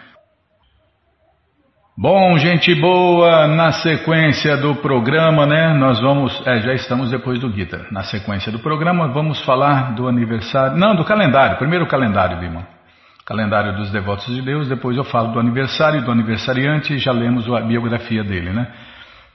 Bom, 1.96 2.36
gente 2.38 2.74
boa, 2.74 3.46
na 3.46 3.70
sequência 3.70 4.56
do 4.56 4.74
programa, 4.74 5.46
né? 5.46 5.72
Nós 5.74 6.00
vamos. 6.00 6.42
É, 6.44 6.60
já 6.60 6.74
estamos 6.74 7.10
depois 7.10 7.38
do 7.38 7.52
Gita. 7.52 7.86
Na 7.92 8.02
sequência 8.02 8.50
do 8.50 8.58
programa, 8.58 9.06
vamos 9.08 9.40
falar 9.44 9.94
do 9.94 10.08
aniversário. 10.08 10.76
Não, 10.76 10.96
do 10.96 11.04
calendário. 11.04 11.56
Primeiro 11.56 11.84
o 11.84 11.88
calendário, 11.88 12.38
Bima. 12.38 12.66
Calendário 13.24 13.76
dos 13.76 13.92
devotos 13.92 14.26
de 14.26 14.42
Deus. 14.42 14.68
Depois 14.68 14.96
eu 14.96 15.04
falo 15.04 15.32
do 15.32 15.38
aniversário, 15.38 16.02
do 16.02 16.10
aniversariante. 16.10 16.98
Já 16.98 17.12
lemos 17.12 17.48
a 17.48 17.60
biografia 17.60 18.24
dele, 18.24 18.50
né? 18.50 18.66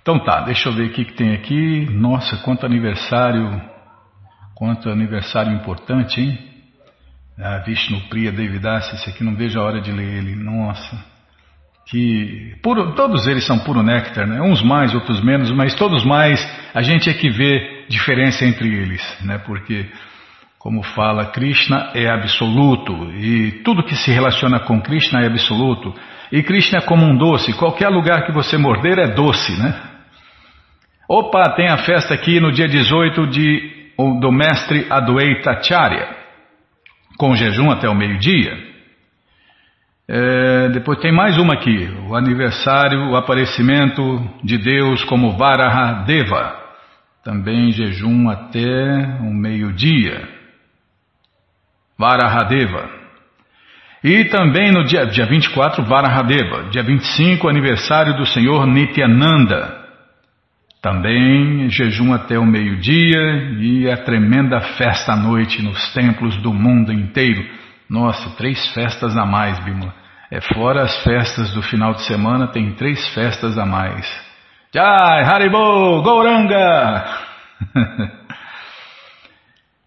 Então 0.02 0.20
tá, 0.20 0.42
deixa 0.42 0.70
eu 0.70 0.74
ver 0.74 0.88
o 0.88 0.94
que, 0.94 1.06
que 1.06 1.14
tem 1.14 1.34
aqui. 1.34 1.86
Nossa, 1.92 2.38
quanto 2.38 2.66
aniversário, 2.66 3.62
quanto 4.56 4.90
aniversário 4.90 5.54
importante, 5.54 6.22
hein? 6.22 6.40
Ah, 7.38 7.60
Vishnu 7.60 8.02
Priya 8.10 8.32
Devidasi, 8.32 8.96
esse 8.96 9.10
aqui 9.10 9.24
não 9.24 9.36
vejo 9.36 9.60
a 9.60 9.64
hora 9.64 9.80
de 9.80 9.92
ler 9.92 10.18
ele. 10.18 10.36
Nossa, 10.36 10.98
que 11.86 12.56
puro, 12.62 12.94
todos 12.96 13.28
eles 13.28 13.46
são 13.46 13.58
puro 13.60 13.82
néctar, 13.82 14.28
né? 14.28 14.42
Uns 14.42 14.62
mais, 14.62 14.94
outros 14.94 15.24
menos, 15.24 15.52
mas 15.52 15.74
todos 15.74 16.04
mais. 16.04 16.40
A 16.74 16.82
gente 16.82 17.10
é 17.10 17.14
que 17.14 17.30
vê 17.30 17.86
diferença 17.90 18.46
entre 18.46 18.68
eles, 18.68 19.02
né? 19.24 19.38
Porque 19.40 19.90
como 20.60 20.84
fala 20.84 21.28
Krishna 21.28 21.92
é 21.96 22.10
absoluto 22.10 22.94
e 23.14 23.64
tudo 23.64 23.86
que 23.86 23.96
se 23.96 24.12
relaciona 24.12 24.60
com 24.60 24.82
Krishna 24.82 25.22
é 25.22 25.28
absoluto. 25.28 25.96
E 26.32 26.44
Krishna 26.44 26.80
é 26.80 26.82
como 26.82 27.06
um 27.06 27.18
doce, 27.18 27.54
qualquer 27.54 27.88
lugar 27.90 28.26
que 28.26 28.32
você 28.32 28.58
morder 28.58 29.00
é 29.00 29.08
doce, 29.08 29.58
né? 29.58 29.88
Opa, 31.12 31.56
tem 31.56 31.67
a 31.67 31.78
festa 31.80 32.13
aqui 32.13 32.39
no 32.39 32.52
dia 32.52 32.67
18 32.67 33.26
de, 33.26 33.91
do 34.22 34.32
mestre 34.32 34.86
Adwaita 34.91 35.60
Charya, 35.63 36.08
com 37.17 37.36
jejum 37.36 37.72
até 37.72 37.89
o 37.89 37.95
meio-dia. 37.95 38.56
É, 40.08 40.69
depois 40.69 41.00
tem 41.00 41.12
mais 41.12 41.39
uma 41.39 41.56
aqui, 41.56 41.89
o 42.08 42.15
aniversário, 42.15 43.10
o 43.10 43.15
aparecimento 43.15 44.24
de 44.43 44.60
Deus 44.60 45.04
como 45.06 45.36
Varahadeva, 45.36 46.56
também 47.24 47.72
jejum 47.72 48.30
até 48.30 49.17
o 49.19 49.34
meio-dia. 49.34 50.30
Varahadeva. 51.98 52.88
E 54.04 54.26
também 54.26 54.72
no 54.72 54.84
dia, 54.84 55.08
dia 55.08 55.26
24, 55.26 55.84
Varahadeva. 55.86 56.69
Dia 56.69 56.84
25, 56.84 57.50
aniversário 57.50 58.15
do 58.15 58.28
Senhor 58.28 58.67
Nityananda. 58.67 59.79
Também 60.82 61.70
jejum 61.70 62.13
até 62.13 62.39
o 62.39 62.46
meio-dia 62.46 63.20
e 63.60 63.92
a 63.92 63.98
tremenda 63.98 64.62
festa 64.78 65.12
à 65.12 65.15
noite 65.15 65.62
nos 65.62 65.94
templos 65.94 66.38
do 66.38 66.54
mundo 66.54 66.94
inteiro. 66.94 67.46
Nossa, 67.89 68.30
três 68.38 68.65
festas 68.74 69.18
a 69.18 69.26
mais, 69.26 69.60
Bimala. 69.60 69.94
É 70.32 70.39
fora 70.39 70.84
as 70.84 71.04
festas 71.04 71.54
do 71.54 71.62
final 71.62 71.94
de 71.94 72.04
semana, 72.04 72.48
tem 72.48 72.74
três 72.76 73.08
festas 73.10 73.58
a 73.58 73.65
mais. 73.65 74.08
Jai, 74.74 75.24
Haribo, 75.24 76.02
Gouranga! 76.02 77.04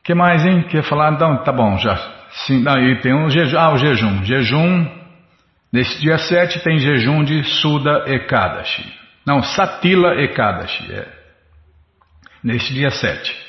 que 0.05 0.15
mais, 0.15 0.45
hein? 0.45 0.63
Quer 0.69 0.83
falar? 0.83 1.13
Não, 1.13 1.43
tá 1.43 1.53
bom, 1.53 1.79
já. 1.79 1.97
Sim, 2.47 2.65
e 2.69 2.97
tem 2.97 3.15
um 3.15 3.31
jejum. 3.31 3.59
Ah, 3.59 3.73
o 3.73 3.79
jejum. 3.79 4.25
Jejum. 4.25 4.87
Nesse 5.73 6.01
dia 6.01 6.19
7 6.19 6.63
tem 6.63 6.79
jejum 6.79 7.25
de 7.25 7.45
Suda 7.45 8.05
Ekadashi. 8.09 9.02
Não, 9.27 9.43
Satila 9.43 10.21
Ekadashi. 10.21 10.93
É. 10.93 11.09
Nesse 12.43 12.73
dia 12.73 12.91
7. 12.91 13.43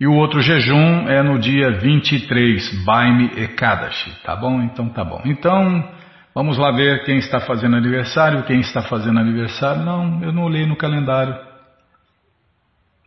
E 0.00 0.06
o 0.06 0.14
outro 0.14 0.40
jejum 0.40 1.08
é 1.08 1.22
no 1.22 1.38
dia 1.38 1.70
23, 1.78 2.84
Baime 2.84 3.30
Ekadashi. 3.36 4.10
Tá 4.24 4.34
bom? 4.34 4.60
Então 4.62 4.88
tá 4.88 5.04
bom. 5.04 5.22
Então, 5.24 5.88
vamos 6.34 6.58
lá 6.58 6.72
ver 6.72 7.04
quem 7.04 7.18
está 7.18 7.40
fazendo 7.40 7.76
aniversário, 7.76 8.42
quem 8.42 8.60
está 8.60 8.82
fazendo 8.82 9.20
aniversário. 9.20 9.82
Não, 9.82 10.22
eu 10.22 10.32
não 10.32 10.42
olhei 10.42 10.66
no 10.66 10.76
calendário. 10.76 11.34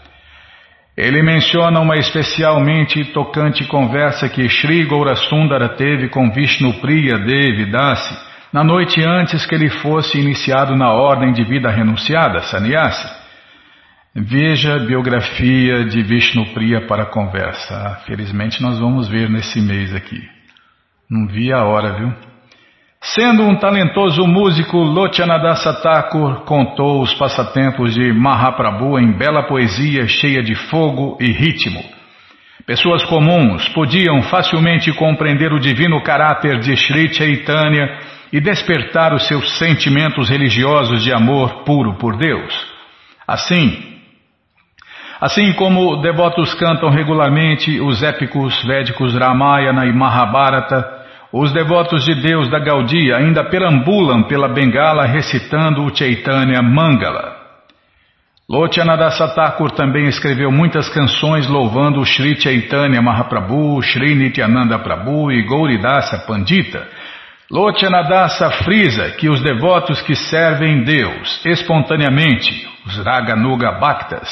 Ele 1.01 1.23
menciona 1.23 1.79
uma 1.79 1.97
especialmente 1.97 3.03
tocante 3.05 3.65
conversa 3.65 4.29
que 4.29 4.47
Sri 4.47 4.85
Gaurasundara 4.85 5.69
teve 5.69 6.09
com 6.09 6.29
Vishnu 6.29 6.75
Priya 6.75 7.17
Devi 7.17 7.71
Dasi 7.71 8.15
na 8.53 8.63
noite 8.63 9.03
antes 9.03 9.43
que 9.47 9.55
ele 9.55 9.67
fosse 9.67 10.19
iniciado 10.19 10.75
na 10.75 10.93
ordem 10.93 11.33
de 11.33 11.43
vida 11.43 11.71
renunciada, 11.71 12.41
Sannyasi. 12.41 13.09
Veja 14.13 14.75
a 14.75 14.85
biografia 14.85 15.85
de 15.85 16.03
Vishnu 16.03 16.53
Priya 16.53 16.81
para 16.81 17.01
a 17.01 17.07
conversa. 17.07 17.73
Ah, 17.73 17.95
felizmente 18.05 18.61
nós 18.61 18.77
vamos 18.77 19.09
ver 19.09 19.27
nesse 19.27 19.59
mês 19.59 19.95
aqui. 19.95 20.21
Não 21.09 21.25
vi 21.25 21.51
a 21.51 21.63
hora, 21.63 21.97
viu? 21.97 22.13
Sendo 23.03 23.43
um 23.43 23.55
talentoso 23.55 24.27
músico, 24.27 24.77
Lotyanadasa 24.77 25.73
Thakur 25.81 26.41
contou 26.45 27.01
os 27.01 27.11
passatempos 27.15 27.95
de 27.95 28.13
Mahaprabhu 28.13 28.99
em 28.99 29.11
bela 29.11 29.41
poesia 29.47 30.07
cheia 30.07 30.43
de 30.43 30.53
fogo 30.53 31.17
e 31.19 31.31
ritmo. 31.31 31.83
Pessoas 32.63 33.03
comuns 33.05 33.67
podiam 33.69 34.21
facilmente 34.21 34.93
compreender 34.93 35.51
o 35.51 35.59
divino 35.59 35.99
caráter 36.03 36.59
de 36.59 36.77
Sri 36.77 37.11
Chaitanya 37.11 37.97
e 38.31 38.39
despertar 38.39 39.15
os 39.15 39.27
seus 39.27 39.57
sentimentos 39.57 40.29
religiosos 40.29 41.03
de 41.03 41.11
amor 41.11 41.63
puro 41.63 41.95
por 41.95 42.15
Deus. 42.17 42.53
Assim, 43.27 43.91
Assim 45.19 45.53
como 45.53 45.97
devotos 45.97 46.51
cantam 46.55 46.89
regularmente 46.89 47.79
os 47.79 48.01
épicos 48.01 48.59
védicos 48.63 49.13
Ramayana 49.13 49.85
e 49.85 49.93
Mahabharata, 49.93 51.00
os 51.33 51.53
devotos 51.53 52.03
de 52.03 52.15
Deus 52.15 52.49
da 52.49 52.59
Gaudia 52.59 53.17
ainda 53.17 53.43
perambulam 53.45 54.23
pela 54.23 54.49
Bengala 54.49 55.05
recitando 55.05 55.83
o 55.83 55.95
Chaitanya 55.95 56.61
Mangala. 56.61 57.39
Lotyanadasa 58.49 59.29
Thakur 59.29 59.71
também 59.71 60.07
escreveu 60.07 60.51
muitas 60.51 60.89
canções 60.89 61.47
louvando 61.47 62.05
Sri 62.05 62.37
Chaitanya 62.37 63.01
Mahaprabhu, 63.01 63.81
Sri 63.81 64.13
Nityananda 64.13 64.77
Prabhu 64.79 65.31
e 65.31 65.41
Gauridasa 65.43 66.25
Pandita. 66.27 66.85
Lotyanadasa 67.49 68.51
frisa 68.63 69.11
que 69.11 69.29
os 69.29 69.41
devotos 69.41 70.01
que 70.01 70.15
servem 70.15 70.83
Deus 70.83 71.45
espontaneamente, 71.45 72.67
os 72.85 72.97
Raganuga 72.97 73.71
Bhaktas, 73.79 74.29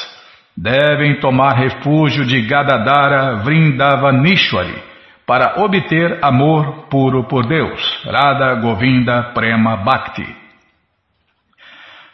devem 0.57 1.17
tomar 1.21 1.53
refúgio 1.53 2.25
de 2.25 2.41
Gadadara 2.41 3.37
Vrindavanishwari 3.37 4.88
para 5.29 5.61
obter 5.63 6.17
amor 6.23 6.87
puro 6.89 7.25
por 7.25 7.45
Deus. 7.45 8.03
Radha 8.03 8.55
Govinda 8.55 9.31
Prema 9.31 9.77
Bhakti. 9.77 10.25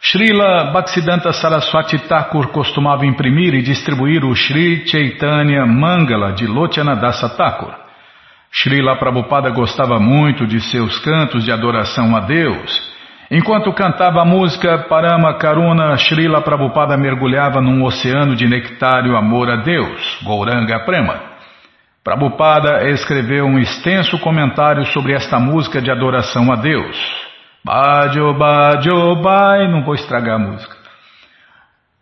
Srila 0.02 0.70
Bhaktisiddhanta 0.70 1.32
Saraswati 1.32 1.98
Thakur 2.00 2.48
costumava 2.48 3.06
imprimir 3.06 3.54
e 3.54 3.62
distribuir 3.62 4.22
o 4.22 4.36
Sri 4.36 4.86
Chaitanya 4.86 5.64
Mangala 5.64 6.34
de 6.34 6.46
Lotyanadasa 6.46 7.30
Thakur. 7.30 7.72
Srila 8.52 8.96
Prabhupada 8.96 9.48
gostava 9.48 9.98
muito 9.98 10.46
de 10.46 10.60
seus 10.60 10.98
cantos 10.98 11.42
de 11.42 11.50
adoração 11.50 12.14
a 12.14 12.20
Deus 12.20 12.94
Enquanto 13.30 13.72
cantava 13.72 14.20
a 14.22 14.24
música 14.24 14.86
Parama 14.88 15.34
Karuna, 15.38 15.96
Srila 15.96 16.42
Prabhupada 16.42 16.96
mergulhava 16.96 17.60
num 17.60 17.82
oceano 17.82 18.36
de 18.36 18.46
nectário 18.46 19.16
amor 19.16 19.50
a 19.50 19.56
Deus, 19.56 20.20
Gouranga 20.22 20.84
Prema. 20.84 21.35
Prabhupada 22.06 22.88
escreveu 22.90 23.46
um 23.46 23.58
extenso 23.58 24.16
comentário 24.20 24.84
sobre 24.92 25.12
esta 25.12 25.40
música 25.40 25.82
de 25.82 25.90
adoração 25.90 26.52
a 26.52 26.54
Deus. 26.54 26.96
Bajo, 27.64 28.32
bajo, 28.38 29.20
bai, 29.20 29.66
não 29.66 29.82
vou 29.82 29.92
estragar 29.92 30.36
a 30.36 30.38
música. 30.38 30.76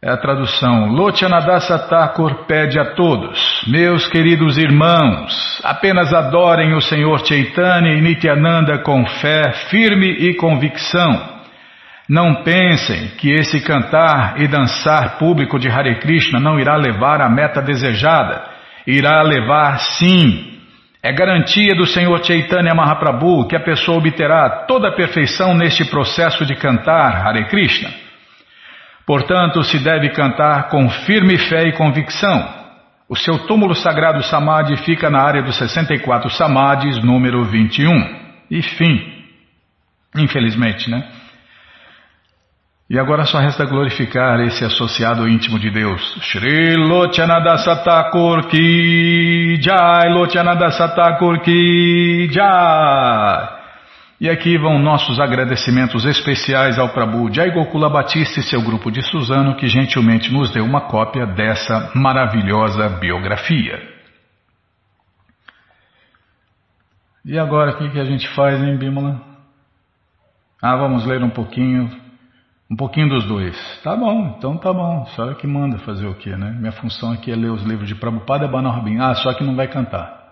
É 0.03 0.11
a 0.11 0.19
tradução. 0.19 0.93
Lotyanadasa 0.93 1.89
Thakur 1.89 2.45
pede 2.45 2.79
a 2.79 2.95
todos, 2.95 3.65
meus 3.67 4.07
queridos 4.07 4.59
irmãos, 4.59 5.59
apenas 5.65 6.13
adorem 6.13 6.75
o 6.75 6.83
Senhor 6.83 7.27
Chaitanya 7.27 7.95
e 7.95 8.03
Nityananda 8.03 8.81
com 8.83 9.07
fé 9.07 9.55
firme 9.71 10.07
e 10.07 10.35
convicção. 10.35 11.33
Não 12.07 12.43
pensem 12.43 13.09
que 13.17 13.33
esse 13.33 13.59
cantar 13.65 14.39
e 14.39 14.47
dançar 14.47 15.17
público 15.17 15.59
de 15.59 15.71
Hare 15.71 15.99
Krishna 16.01 16.39
não 16.39 16.61
irá 16.61 16.77
levar 16.77 17.23
à 17.23 17.31
meta 17.31 17.63
desejada. 17.63 18.53
Irá 18.87 19.23
levar 19.23 19.79
sim. 19.79 20.53
É 21.03 21.13
garantia 21.13 21.75
do 21.75 21.87
Senhor 21.87 22.25
Chaitanya 22.25 22.75
Mahaprabhu 22.75 23.47
que 23.47 23.57
a 23.57 23.61
pessoa 23.61 23.99
obterá 23.99 24.65
toda 24.67 24.89
a 24.89 24.93
perfeição 24.93 25.55
neste 25.55 25.85
processo 25.85 26.47
de 26.47 26.55
cantar 26.55 27.27
Hare 27.27 27.45
Krishna. 27.47 27.91
Portanto, 29.07 29.63
se 29.63 29.79
deve 29.79 30.11
cantar 30.11 30.69
com 30.71 30.89
firme 30.89 31.37
fé 31.37 31.69
e 31.69 31.73
convicção. 31.73 32.65
O 33.07 33.15
seu 33.15 33.47
túmulo 33.47 33.75
sagrado 33.75 34.23
Samadhi 34.23 34.79
fica 34.79 35.11
na 35.11 35.21
área 35.21 35.43
dos 35.43 35.57
64 35.57 36.31
Samadhis, 36.31 37.03
número 37.05 37.45
21. 37.45 38.25
E 38.51 38.63
fim. 38.63 39.13
Infelizmente, 40.17 40.91
né? 40.91 41.07
E 42.89 42.99
agora 42.99 43.25
só 43.25 43.39
resta 43.39 43.65
glorificar 43.65 44.41
esse 44.41 44.63
associado 44.63 45.27
íntimo 45.27 45.59
de 45.59 45.71
Deus. 45.71 46.03
Shri 46.21 46.77
Lotyanadasa 46.77 47.77
Thakur 47.77 48.47
Ki 48.47 49.57
Jai, 49.59 50.11
Lotyanadasa 50.11 50.89
Thakur 50.89 51.41
Ki 51.41 52.29
Jai. 52.31 53.55
E 54.21 54.29
aqui 54.29 54.59
vão 54.59 54.79
nossos 54.79 55.19
agradecimentos 55.19 56.05
especiais 56.05 56.79
ao 56.79 56.91
Prabhu 56.91 57.33
Jai 57.33 57.51
Gokula 57.51 57.89
Batista 57.89 58.41
e 58.41 58.43
seu 58.43 58.61
grupo 58.61 58.91
de 58.91 59.01
Suzano 59.01 59.57
que 59.57 59.67
gentilmente 59.67 60.31
nos 60.31 60.51
deu 60.53 60.65
uma 60.65 60.83
cópia 60.83 61.27
dessa 61.27 61.91
maravilhosa 61.95 62.89
biografia. 63.01 63.83
E 67.25 67.39
agora 67.39 67.73
o 67.73 67.91
que 67.91 67.99
a 67.99 68.05
gente 68.05 68.29
faz, 68.35 68.63
hein, 68.63 68.77
Bímola? 68.77 69.19
Ah, 70.63 70.77
vamos 70.77 71.07
ler 71.07 71.23
um 71.23 71.31
pouquinho, 71.31 71.91
um 72.71 72.77
pouquinho 72.77 73.09
dos 73.09 73.25
dois. 73.25 73.57
Tá 73.83 73.95
bom, 73.95 74.35
então 74.39 74.57
tá 74.57 74.73
bom. 74.73 75.05
Só 75.15 75.35
que 75.35 75.47
manda 75.47 75.79
fazer 75.79 76.07
o 76.07 76.15
quê, 76.15 76.37
né? 76.37 76.57
Minha 76.59 76.73
função 76.73 77.13
aqui 77.13 77.31
é 77.31 77.37
ler 77.37 77.51
os 77.51 77.63
livros 77.63 77.87
de 77.87 77.95
Prabhupada 77.95 78.47
e 78.47 78.49
Banarabim. 78.49 78.99
Ah, 78.99 79.15
só 79.15 79.33
que 79.35 79.45
não 79.45 79.55
vai 79.55 79.69
cantar. 79.69 80.25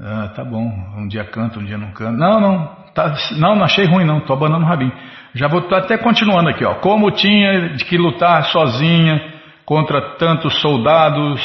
Ah, 0.00 0.28
tá 0.34 0.44
bom. 0.44 0.70
Um 0.96 1.08
dia 1.08 1.24
canta, 1.24 1.58
um 1.58 1.64
dia 1.64 1.76
não 1.76 1.90
canta. 1.90 2.16
Não, 2.16 2.40
não. 2.40 2.78
Tá, 2.94 3.14
não, 3.36 3.56
não 3.56 3.64
achei 3.64 3.84
ruim 3.84 4.04
não. 4.04 4.20
Tô 4.20 4.32
abanando 4.32 4.64
o 4.64 4.68
rabinho. 4.68 4.92
Já 5.34 5.48
vou 5.48 5.66
até 5.74 5.98
continuando 5.98 6.48
aqui, 6.48 6.64
ó. 6.64 6.76
Como 6.76 7.10
tinha 7.10 7.70
de 7.70 7.84
que 7.84 7.98
lutar 7.98 8.44
sozinha 8.44 9.20
contra 9.66 10.16
tantos 10.16 10.60
soldados, 10.60 11.40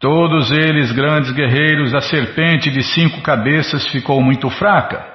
todos 0.00 0.50
eles 0.50 0.90
grandes 0.90 1.30
guerreiros, 1.30 1.94
a 1.94 2.00
serpente 2.00 2.70
de 2.70 2.82
cinco 2.82 3.20
cabeças 3.20 3.86
ficou 3.88 4.20
muito 4.20 4.48
fraca. 4.50 5.11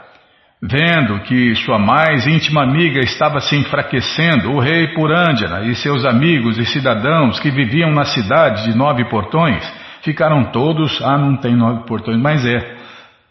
Vendo 0.62 1.20
que 1.22 1.54
sua 1.56 1.78
mais 1.78 2.26
íntima 2.26 2.64
amiga 2.64 3.00
estava 3.00 3.40
se 3.40 3.56
enfraquecendo, 3.56 4.52
o 4.52 4.60
rei 4.60 4.88
Purandjana 4.94 5.66
e 5.66 5.76
seus 5.76 6.04
amigos 6.04 6.58
e 6.58 6.66
cidadãos 6.66 7.40
que 7.40 7.52
viviam 7.52 7.92
na 7.92 8.06
cidade 8.06 8.64
de 8.64 8.76
nove 8.76 9.06
portões 9.06 9.64
Ficaram 10.08 10.52
todos, 10.54 11.02
ah, 11.02 11.18
não 11.18 11.36
tem 11.36 11.54
nove 11.54 11.86
portões, 11.86 12.18
mas 12.18 12.46
é. 12.46 12.78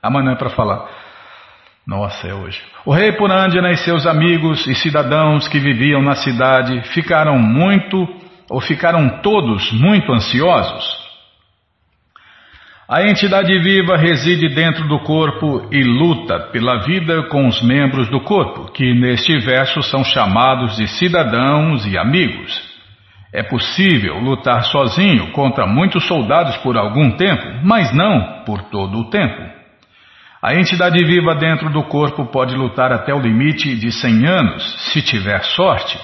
Amanhã 0.02 0.32
é 0.32 0.34
para 0.34 0.50
falar. 0.50 0.86
Nossa, 1.86 2.28
é 2.28 2.34
hoje. 2.34 2.60
O 2.84 2.92
rei 2.92 3.12
Purandjana 3.12 3.70
e 3.70 3.78
seus 3.78 4.06
amigos 4.06 4.66
e 4.66 4.74
cidadãos 4.74 5.48
que 5.48 5.58
viviam 5.58 6.02
na 6.02 6.14
cidade 6.16 6.82
ficaram 6.92 7.38
muito, 7.38 8.06
ou 8.50 8.60
ficaram 8.60 9.22
todos 9.22 9.72
muito 9.72 10.12
ansiosos. 10.12 11.05
A 12.88 13.02
entidade 13.02 13.58
viva 13.58 13.96
reside 13.96 14.48
dentro 14.54 14.86
do 14.86 15.00
corpo 15.00 15.68
e 15.72 15.82
luta 15.82 16.38
pela 16.52 16.84
vida 16.84 17.24
com 17.24 17.48
os 17.48 17.60
membros 17.60 18.08
do 18.08 18.20
corpo, 18.20 18.70
que 18.70 18.94
neste 18.94 19.36
verso 19.40 19.82
são 19.82 20.04
chamados 20.04 20.76
de 20.76 20.86
cidadãos 20.86 21.84
e 21.84 21.98
amigos. 21.98 22.62
É 23.32 23.42
possível 23.42 24.20
lutar 24.20 24.62
sozinho 24.66 25.32
contra 25.32 25.66
muitos 25.66 26.06
soldados 26.06 26.56
por 26.58 26.76
algum 26.76 27.10
tempo, 27.16 27.58
mas 27.64 27.92
não 27.92 28.44
por 28.44 28.62
todo 28.70 29.00
o 29.00 29.10
tempo. 29.10 29.42
A 30.40 30.54
entidade 30.54 31.04
viva 31.04 31.34
dentro 31.34 31.68
do 31.70 31.82
corpo 31.82 32.26
pode 32.26 32.54
lutar 32.54 32.92
até 32.92 33.12
o 33.12 33.18
limite 33.18 33.74
de 33.74 33.90
100 33.90 34.26
anos, 34.28 34.92
se 34.92 35.02
tiver 35.02 35.42
sorte. 35.42 35.98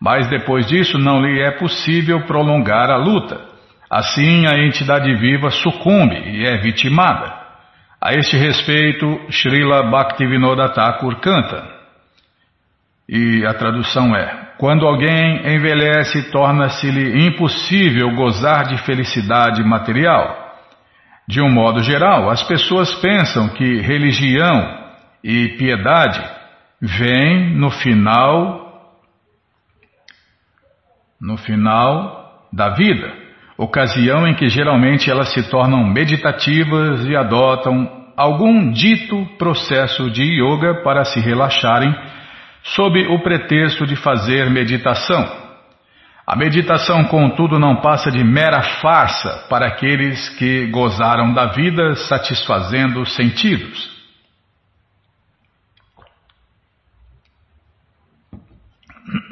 Mas 0.00 0.28
depois 0.28 0.66
disso 0.66 0.98
não 0.98 1.22
lhe 1.22 1.40
é 1.40 1.52
possível 1.52 2.22
prolongar 2.26 2.90
a 2.90 2.96
luta. 2.96 3.51
Assim, 3.92 4.46
a 4.46 4.58
entidade 4.58 5.14
viva 5.16 5.50
sucumbe 5.50 6.16
e 6.16 6.46
é 6.46 6.56
vitimada. 6.56 7.30
A 8.00 8.14
este 8.14 8.38
respeito, 8.38 9.20
Srila 9.28 9.90
Bhaktivinoda 9.90 10.70
Thakur 10.70 11.20
canta. 11.20 11.62
E 13.06 13.44
a 13.44 13.52
tradução 13.52 14.16
é: 14.16 14.54
Quando 14.56 14.86
alguém 14.86 15.46
envelhece, 15.54 16.30
torna-se-lhe 16.30 17.26
impossível 17.26 18.14
gozar 18.14 18.64
de 18.64 18.78
felicidade 18.78 19.62
material. 19.62 20.56
De 21.28 21.42
um 21.42 21.50
modo 21.50 21.82
geral, 21.82 22.30
as 22.30 22.42
pessoas 22.44 22.94
pensam 22.94 23.50
que 23.50 23.82
religião 23.82 24.88
e 25.22 25.48
piedade 25.58 26.18
vêm 26.80 27.54
no 27.56 27.70
final 27.70 28.62
no 31.20 31.36
final 31.36 32.48
da 32.52 32.70
vida, 32.70 33.21
ocasião 33.56 34.26
em 34.26 34.34
que 34.34 34.48
geralmente 34.48 35.10
elas 35.10 35.32
se 35.32 35.42
tornam 35.50 35.84
meditativas 35.84 37.06
e 37.06 37.16
adotam 37.16 38.02
algum 38.16 38.70
dito 38.70 39.26
processo 39.38 40.10
de 40.10 40.22
yoga 40.22 40.82
para 40.82 41.04
se 41.04 41.20
relaxarem 41.20 41.94
sob 42.62 43.06
o 43.08 43.22
pretexto 43.22 43.86
de 43.86 43.96
fazer 43.96 44.48
meditação. 44.50 45.42
A 46.26 46.36
meditação, 46.36 47.04
contudo, 47.04 47.58
não 47.58 47.80
passa 47.80 48.10
de 48.10 48.22
mera 48.22 48.62
farsa 48.80 49.46
para 49.48 49.66
aqueles 49.66 50.28
que 50.38 50.66
gozaram 50.66 51.34
da 51.34 51.46
vida 51.46 51.96
satisfazendo 51.96 53.02
os 53.02 53.14
sentidos. 53.14 53.90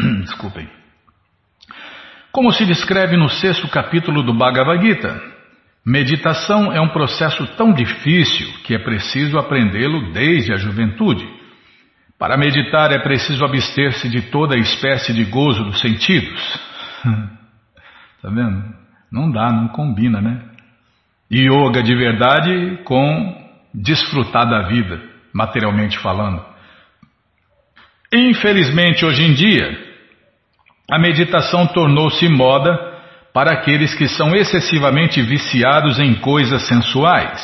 Desculpem. 0.23 0.80
Como 2.33 2.53
se 2.53 2.65
descreve 2.65 3.17
no 3.17 3.29
sexto 3.29 3.69
capítulo 3.69 4.23
do 4.23 4.33
Bhagavad 4.33 4.81
Gita, 4.81 5.21
meditação 5.85 6.73
é 6.73 6.81
um 6.81 6.89
processo 6.89 7.45
tão 7.57 7.73
difícil 7.73 8.47
que 8.65 8.73
é 8.73 8.79
preciso 8.79 9.37
aprendê-lo 9.37 10.13
desde 10.13 10.53
a 10.53 10.57
juventude. 10.57 11.29
Para 12.17 12.37
meditar 12.37 12.93
é 12.93 13.01
preciso 13.01 13.45
abster-se 13.45 14.09
de 14.09 14.23
toda 14.31 14.57
espécie 14.57 15.13
de 15.13 15.25
gozo 15.25 15.65
dos 15.65 15.81
sentidos. 15.81 16.41
tá 18.23 18.29
vendo? 18.29 18.63
Não 19.11 19.29
dá, 19.29 19.51
não 19.51 19.69
combina, 19.69 20.21
né? 20.21 20.41
Yoga 21.33 21.83
de 21.83 21.95
verdade 21.97 22.79
com 22.85 23.51
desfrutar 23.75 24.49
da 24.49 24.69
vida, 24.69 25.03
materialmente 25.33 25.99
falando. 25.99 26.45
Infelizmente, 28.13 29.05
hoje 29.05 29.23
em 29.23 29.35
dia, 29.35 29.90
a 30.91 30.99
meditação 30.99 31.67
tornou-se 31.69 32.29
moda 32.29 32.77
para 33.33 33.53
aqueles 33.53 33.95
que 33.95 34.09
são 34.09 34.35
excessivamente 34.35 35.23
viciados 35.23 35.99
em 35.99 36.15
coisas 36.15 36.63
sensuais. 36.63 37.41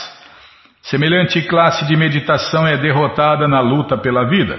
Semelhante 0.83 1.43
classe 1.43 1.87
de 1.87 1.97
meditação 1.97 2.67
é 2.67 2.77
derrotada 2.77 3.47
na 3.47 3.61
luta 3.61 3.97
pela 3.97 4.29
vida. 4.29 4.59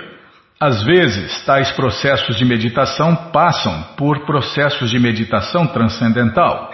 Às 0.59 0.83
vezes, 0.83 1.45
tais 1.45 1.71
processos 1.71 2.35
de 2.37 2.45
meditação 2.45 3.15
passam 3.31 3.83
por 3.97 4.25
processos 4.25 4.89
de 4.89 4.99
meditação 4.99 5.67
transcendental. 5.67 6.71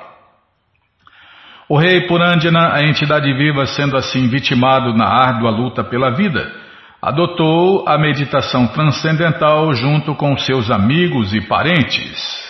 O 1.68 1.78
rei 1.78 2.08
Purandjana, 2.08 2.74
a 2.74 2.84
entidade 2.84 3.34
viva, 3.34 3.66
sendo 3.66 3.98
assim 3.98 4.28
vitimado 4.28 4.94
na 4.94 5.08
árdua 5.08 5.50
luta 5.50 5.84
pela 5.84 6.12
vida, 6.12 6.63
adotou 7.04 7.86
a 7.86 7.98
meditação 7.98 8.66
transcendental 8.68 9.74
junto 9.74 10.16
com 10.16 10.38
seus 10.38 10.72
amigos 10.72 11.34
e 11.34 11.42
parentes. 11.42 12.42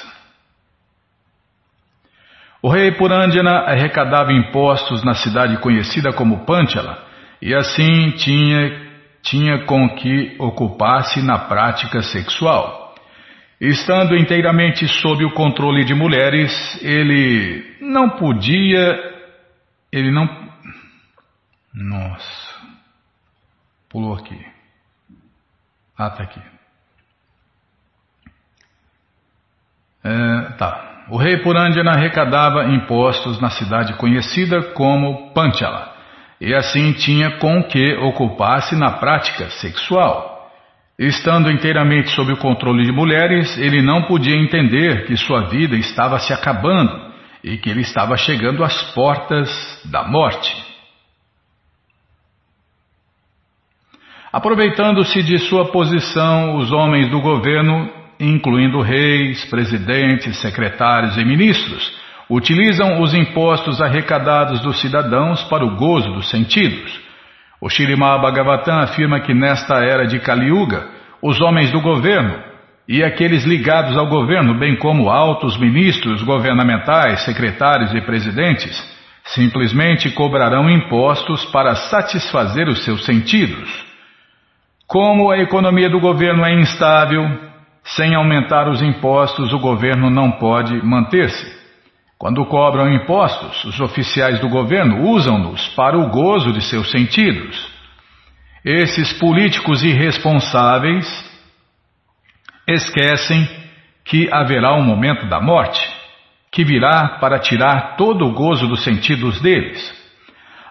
O 2.62 2.70
rei 2.70 2.92
Purandjana 2.92 3.62
arrecadava 3.62 4.32
impostos 4.32 5.04
na 5.04 5.16
cidade 5.16 5.58
conhecida 5.58 6.14
como 6.14 6.46
Panchala 6.46 7.04
e 7.42 7.52
assim 7.56 8.12
tinha 8.12 8.84
tinha 9.24 9.66
com 9.66 9.90
que 9.96 10.36
ocupar-se 10.38 11.20
na 11.24 11.40
prática 11.40 12.04
sexual. 12.04 12.94
Estando 13.60 14.16
inteiramente 14.16 14.88
sob 14.88 15.26
o 15.26 15.34
controle 15.34 15.84
de 15.84 15.96
mulheres, 15.96 16.52
ele 16.84 17.78
não 17.82 18.10
podia. 18.12 19.00
Ele 19.92 20.12
não. 20.12 20.28
Nossa. 21.74 22.53
Pulou 23.94 24.16
aqui. 24.16 24.38
Ah, 25.98 26.10
tá 26.10 26.24
aqui. 26.24 26.42
É, 30.04 30.42
tá. 30.58 31.06
O 31.10 31.18
rei 31.18 31.38
Purandjana 31.38 31.92
arrecadava 31.92 32.66
impostos 32.66 33.40
na 33.40 33.50
cidade 33.50 33.94
conhecida 33.94 34.62
como 34.74 35.32
Panchala 35.34 35.94
e 36.42 36.54
assim 36.54 36.92
tinha 36.92 37.38
com 37.38 37.64
que 37.64 37.94
ocupar-se 37.96 38.76
na 38.76 38.92
prática 38.92 39.50
sexual. 39.52 40.52
Estando 41.00 41.50
inteiramente 41.50 42.10
sob 42.10 42.34
o 42.34 42.38
controle 42.38 42.86
de 42.86 42.92
mulheres, 42.92 43.58
ele 43.58 43.82
não 43.82 44.04
podia 44.04 44.36
entender 44.36 45.06
que 45.06 45.16
sua 45.16 45.48
vida 45.50 45.76
estava 45.76 46.20
se 46.20 46.34
acabando 46.34 47.14
e 47.44 47.58
que 47.58 47.70
ele 47.70 47.82
estava 47.82 48.18
chegando 48.18 48.64
às 48.64 48.82
portas 48.94 49.50
da 49.86 50.04
morte. 50.04 50.63
Aproveitando-se 54.34 55.22
de 55.22 55.38
sua 55.38 55.66
posição, 55.66 56.56
os 56.56 56.72
homens 56.72 57.08
do 57.12 57.22
governo, 57.22 57.88
incluindo 58.20 58.82
reis, 58.82 59.46
presidentes, 59.46 60.38
secretários 60.38 61.16
e 61.20 61.24
ministros, 61.24 61.94
utilizam 62.28 63.00
os 63.00 63.14
impostos 63.14 63.80
arrecadados 63.80 64.60
dos 64.62 64.82
cidadãos 64.82 65.44
para 65.44 65.64
o 65.64 65.76
gozo 65.76 66.12
dos 66.14 66.32
sentidos. 66.32 67.00
O 67.62 67.70
Shirimá 67.70 68.18
Bhagavatam 68.18 68.80
afirma 68.80 69.20
que 69.20 69.36
nesta 69.36 69.76
era 69.76 70.08
de 70.08 70.20
Kali 70.20 70.48
Yuga, 70.48 70.88
os 71.22 71.40
homens 71.40 71.72
do 71.72 71.80
governo 71.80 72.34
e 72.90 73.04
aqueles 73.04 73.46
ligados 73.46 73.96
ao 73.96 74.08
governo, 74.08 74.58
bem 74.58 74.76
como 74.78 75.12
altos 75.12 75.56
ministros 75.58 76.24
governamentais, 76.24 77.24
secretários 77.24 77.94
e 77.94 78.02
presidentes, 78.02 78.84
simplesmente 79.26 80.10
cobrarão 80.10 80.68
impostos 80.68 81.46
para 81.46 81.76
satisfazer 81.76 82.68
os 82.68 82.84
seus 82.84 83.06
sentidos. 83.06 83.93
Como 84.94 85.32
a 85.32 85.40
economia 85.40 85.90
do 85.90 86.00
governo 86.00 86.46
é 86.46 86.54
instável, 86.54 87.28
sem 87.84 88.14
aumentar 88.14 88.70
os 88.70 88.80
impostos, 88.80 89.52
o 89.52 89.58
governo 89.58 90.08
não 90.12 90.34
pode 90.34 90.72
manter-se. 90.86 91.52
Quando 92.16 92.46
cobram 92.46 92.94
impostos, 92.94 93.64
os 93.64 93.80
oficiais 93.80 94.40
do 94.40 94.48
governo 94.48 95.10
usam-nos 95.10 95.68
para 95.70 95.98
o 95.98 96.12
gozo 96.12 96.54
de 96.54 96.62
seus 96.62 96.92
sentidos. 96.92 97.74
Esses 98.64 99.12
políticos 99.14 99.84
irresponsáveis 99.84 101.08
esquecem 102.68 103.50
que 104.06 104.32
haverá 104.32 104.76
um 104.76 104.84
momento 104.84 105.28
da 105.28 105.42
morte, 105.42 105.82
que 106.52 106.64
virá 106.64 107.18
para 107.20 107.40
tirar 107.40 107.96
todo 107.96 108.28
o 108.28 108.34
gozo 108.34 108.68
dos 108.68 108.84
sentidos 108.84 109.42
deles. 109.42 110.03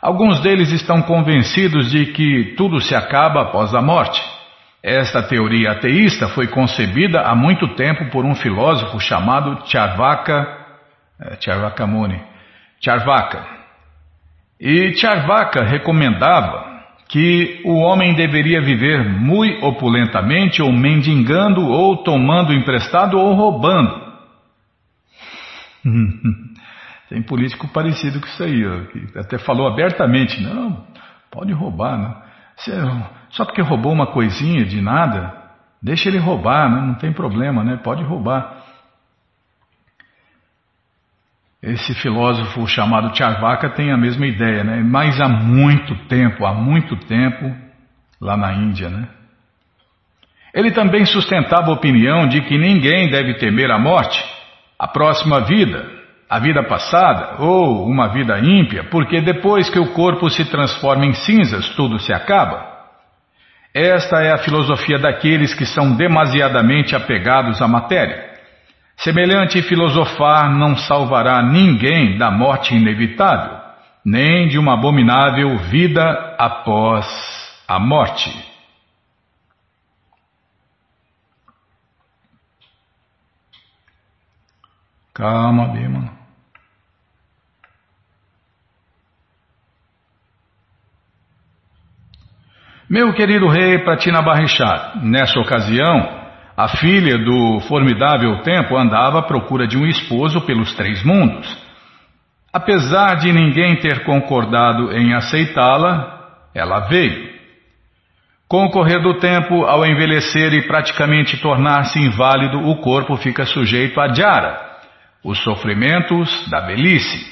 Alguns 0.02 0.40
deles 0.40 0.72
estão 0.72 1.00
convencidos 1.02 1.90
de 1.92 2.06
que 2.06 2.54
tudo 2.56 2.80
se 2.80 2.94
acaba 2.94 3.42
após 3.42 3.72
a 3.72 3.80
morte. 3.80 4.20
Esta 4.82 5.22
teoria 5.22 5.70
ateísta 5.70 6.26
foi 6.28 6.48
concebida 6.48 7.20
há 7.20 7.36
muito 7.36 7.76
tempo 7.76 8.10
por 8.10 8.24
um 8.24 8.34
filósofo 8.34 8.98
chamado 8.98 9.64
Charvaka 9.66 10.62
é, 11.24 11.36
Charvaka 11.40 11.86
Muni, 11.86 12.20
Charvaka. 12.80 13.46
E 14.60 14.92
Charvaka 14.94 15.64
recomendava 15.64 16.72
que 17.08 17.60
o 17.64 17.74
homem 17.74 18.14
deveria 18.14 18.60
viver 18.60 19.04
muito 19.04 19.64
opulentamente, 19.64 20.62
ou 20.62 20.72
mendigando, 20.72 21.60
ou 21.68 22.02
tomando 22.02 22.52
emprestado, 22.52 23.18
ou 23.18 23.34
roubando. 23.34 24.02
Tem 27.12 27.20
político 27.20 27.68
parecido 27.68 28.18
com 28.18 28.26
isso 28.26 28.42
aí, 28.42 28.66
ó, 28.66 28.86
que 28.86 29.18
até 29.18 29.36
falou 29.36 29.66
abertamente, 29.66 30.42
não, 30.42 30.82
pode 31.30 31.52
roubar, 31.52 31.98
né? 31.98 32.16
só 33.28 33.44
porque 33.44 33.60
roubou 33.60 33.92
uma 33.92 34.06
coisinha 34.06 34.64
de 34.64 34.80
nada, 34.80 35.30
deixa 35.82 36.08
ele 36.08 36.16
roubar, 36.16 36.70
né? 36.70 36.80
não 36.80 36.94
tem 36.94 37.12
problema, 37.12 37.62
né? 37.62 37.78
pode 37.84 38.02
roubar. 38.02 38.62
Esse 41.62 41.94
filósofo 41.96 42.66
chamado 42.66 43.14
Charvaka 43.14 43.68
tem 43.68 43.92
a 43.92 43.96
mesma 43.98 44.26
ideia, 44.26 44.64
né? 44.64 44.82
Mas 44.82 45.20
há 45.20 45.28
muito 45.28 45.94
tempo, 46.06 46.46
há 46.46 46.54
muito 46.54 46.96
tempo, 46.96 47.54
lá 48.20 48.38
na 48.38 48.54
Índia, 48.54 48.88
né? 48.88 49.06
Ele 50.54 50.70
também 50.70 51.04
sustentava 51.04 51.70
a 51.70 51.74
opinião 51.74 52.26
de 52.26 52.40
que 52.40 52.56
ninguém 52.56 53.10
deve 53.10 53.34
temer 53.34 53.70
a 53.70 53.78
morte, 53.78 54.18
a 54.78 54.88
próxima 54.88 55.42
vida, 55.42 56.01
a 56.32 56.38
vida 56.38 56.62
passada 56.62 57.42
ou 57.42 57.86
uma 57.86 58.08
vida 58.08 58.38
ímpia, 58.38 58.84
porque 58.84 59.20
depois 59.20 59.68
que 59.68 59.78
o 59.78 59.92
corpo 59.92 60.30
se 60.30 60.46
transforma 60.46 61.04
em 61.04 61.12
cinzas, 61.12 61.68
tudo 61.76 61.98
se 61.98 62.10
acaba. 62.10 62.72
Esta 63.74 64.22
é 64.22 64.32
a 64.32 64.38
filosofia 64.38 64.98
daqueles 64.98 65.52
que 65.52 65.66
são 65.66 65.94
demasiadamente 65.94 66.96
apegados 66.96 67.60
à 67.60 67.68
matéria. 67.68 68.30
Semelhante 68.96 69.60
filosofar 69.60 70.50
não 70.50 70.74
salvará 70.74 71.42
ninguém 71.42 72.16
da 72.16 72.30
morte 72.30 72.74
inevitável, 72.74 73.58
nem 74.02 74.48
de 74.48 74.58
uma 74.58 74.72
abominável 74.72 75.58
vida 75.58 76.34
após 76.38 77.06
a 77.68 77.78
morte. 77.78 78.32
Calma, 85.12 85.68
Bima. 85.68 86.21
Meu 92.92 93.10
querido 93.14 93.48
rei 93.48 93.78
Pratina 93.78 94.20
Barrichat, 94.20 94.98
nessa 95.02 95.40
ocasião, 95.40 96.10
a 96.54 96.68
filha 96.68 97.16
do 97.16 97.58
formidável 97.60 98.42
tempo 98.42 98.76
andava 98.76 99.20
à 99.20 99.22
procura 99.22 99.66
de 99.66 99.78
um 99.78 99.86
esposo 99.86 100.42
pelos 100.42 100.74
três 100.74 101.02
mundos. 101.02 101.48
Apesar 102.52 103.14
de 103.14 103.32
ninguém 103.32 103.76
ter 103.76 104.04
concordado 104.04 104.92
em 104.92 105.14
aceitá-la, 105.14 106.50
ela 106.54 106.80
veio. 106.80 107.30
Com 108.46 108.66
o 108.66 108.70
correr 108.70 109.00
do 109.00 109.14
tempo, 109.14 109.64
ao 109.64 109.86
envelhecer 109.86 110.52
e 110.52 110.66
praticamente 110.66 111.38
tornar-se 111.38 111.98
inválido, 111.98 112.58
o 112.58 112.76
corpo 112.76 113.16
fica 113.16 113.46
sujeito 113.46 113.98
a 114.02 114.12
jara, 114.12 114.60
os 115.24 115.42
sofrimentos 115.42 116.46
da 116.50 116.60
velhice. 116.66 117.26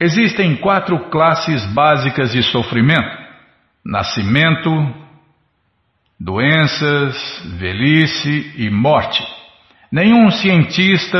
Existem 0.00 0.56
quatro 0.56 0.98
classes 1.10 1.62
básicas 1.74 2.32
de 2.32 2.42
sofrimento: 2.42 3.21
nascimento, 3.84 4.70
doenças, 6.18 7.16
velhice 7.58 8.54
e 8.56 8.70
morte. 8.70 9.22
Nenhum 9.90 10.30
cientista 10.30 11.18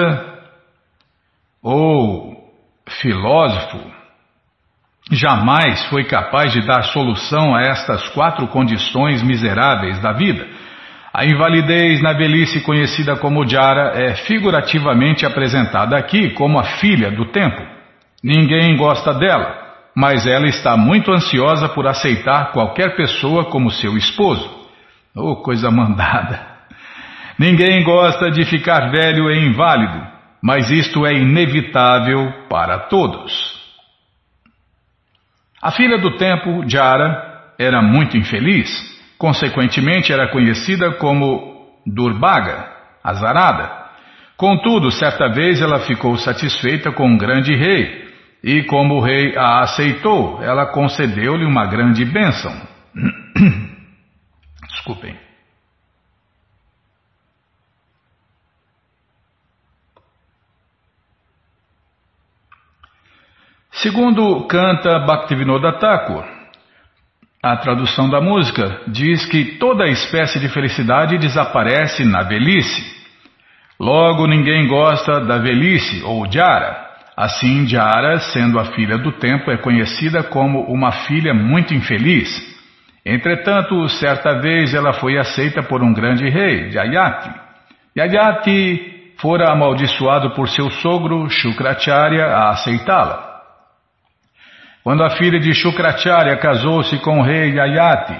ou 1.63 2.51
filósofo 2.89 3.79
jamais 5.11 5.85
foi 5.87 6.05
capaz 6.05 6.53
de 6.53 6.65
dar 6.67 6.83
solução 6.85 7.55
a 7.55 7.63
estas 7.63 8.09
quatro 8.11 8.47
condições 8.49 9.23
miseráveis 9.23 10.01
da 10.01 10.13
vida. 10.13 10.47
A 11.13 11.27
invalidez 11.27 12.01
na 12.01 12.15
velhice, 12.15 12.63
conhecida 12.63 13.17
como 13.17 13.47
Jara, 13.47 13.93
é 13.95 14.15
figurativamente 14.15 15.27
apresentada 15.27 15.97
aqui 15.97 16.31
como 16.31 16.59
a 16.59 16.65
filha 16.79 17.11
do 17.11 17.27
tempo. 17.27 17.61
Ninguém 18.23 18.77
gosta 18.77 19.13
dela 19.13 19.62
mas 19.95 20.27
ela 20.27 20.47
está 20.47 20.77
muito 20.77 21.13
ansiosa 21.13 21.69
por 21.69 21.87
aceitar 21.87 22.53
qualquer 22.53 22.97
pessoa 22.97 23.51
como 23.51 23.71
seu 23.71 23.97
esposo. 23.97 24.49
Oh, 25.15 25.37
coisa 25.37 25.71
mandada! 25.71 26.53
Ninguém 27.39 27.83
gosta 27.83 28.31
de 28.31 28.45
ficar 28.45 28.91
velho 28.91 29.31
e 29.31 29.47
inválido, 29.47 30.07
mas 30.43 30.71
isto 30.71 31.07
é 31.07 31.13
inevitável 31.15 32.47
para 32.49 32.79
todos. 32.79 33.61
A 35.61 35.71
filha 35.71 35.99
do 35.99 36.17
tempo, 36.17 36.69
Jara, 36.69 37.53
era 37.59 37.81
muito 37.83 38.17
infeliz, 38.17 38.69
consequentemente 39.19 40.13
era 40.13 40.29
conhecida 40.29 40.93
como 40.95 41.69
Durbaga, 41.87 42.69
azarada. 43.03 43.71
Contudo, 44.37 44.91
certa 44.91 45.29
vez 45.29 45.61
ela 45.61 45.81
ficou 45.81 46.17
satisfeita 46.17 46.91
com 46.91 47.07
um 47.07 47.17
grande 47.17 47.55
rei, 47.55 48.02
e 48.43 48.65
como 48.65 48.95
o 48.95 49.01
rei 49.01 49.37
a 49.37 49.61
aceitou, 49.61 50.43
ela 50.43 50.67
concedeu-lhe 50.67 51.45
uma 51.45 51.67
grande 51.67 52.05
bênção. 52.05 52.53
Desculpem. 54.69 55.17
Segundo 63.71 64.47
canta 64.47 64.99
Bhaktivinoda 65.01 65.73
Thakur, 65.79 66.25
a 67.43 67.57
tradução 67.57 68.09
da 68.09 68.21
música 68.21 68.83
diz 68.87 69.27
que 69.27 69.57
toda 69.59 69.89
espécie 69.89 70.39
de 70.39 70.49
felicidade 70.49 71.19
desaparece 71.19 72.05
na 72.05 72.23
velhice. 72.23 72.81
Logo, 73.81 74.29
ninguém 74.29 74.69
gosta 74.69 75.19
da 75.21 75.39
velhice 75.39 76.05
ou 76.05 76.31
jara. 76.31 76.92
Assim, 77.17 77.67
Jara, 77.67 78.19
sendo 78.19 78.59
a 78.59 78.67
filha 78.67 78.97
do 78.97 79.13
tempo, 79.13 79.51
é 79.51 79.57
conhecida 79.59 80.23
como 80.23 80.63
uma 80.63 80.93
filha 80.93 81.35
muito 81.35 81.75
infeliz. 81.75 82.29
Entretanto, 83.05 83.89
certa 83.89 84.41
vez 84.41 84.73
ela 84.75 84.93
foi 84.95 85.19
aceita 85.19 85.63
por 85.63 85.83
um 85.83 85.93
grande 85.93 86.29
rei, 86.29 86.71
Jayati. 86.71 87.31
Jayati 87.95 89.15
fora 89.19 89.53
amaldiçoado 89.53 90.31
por 90.31 90.49
seu 90.49 90.71
sogro, 90.71 91.29
Shukracharya, 91.29 92.27
a 92.27 92.51
aceitá-la. 92.51 93.33
Quando 94.83 95.05
a 95.05 95.11
filha 95.11 95.39
de 95.39 95.53
Shukracharya 95.55 96.37
casou-se 96.39 96.99
com 97.01 97.21
o 97.21 97.23
rei 97.23 97.53
Jayati, 97.53 98.19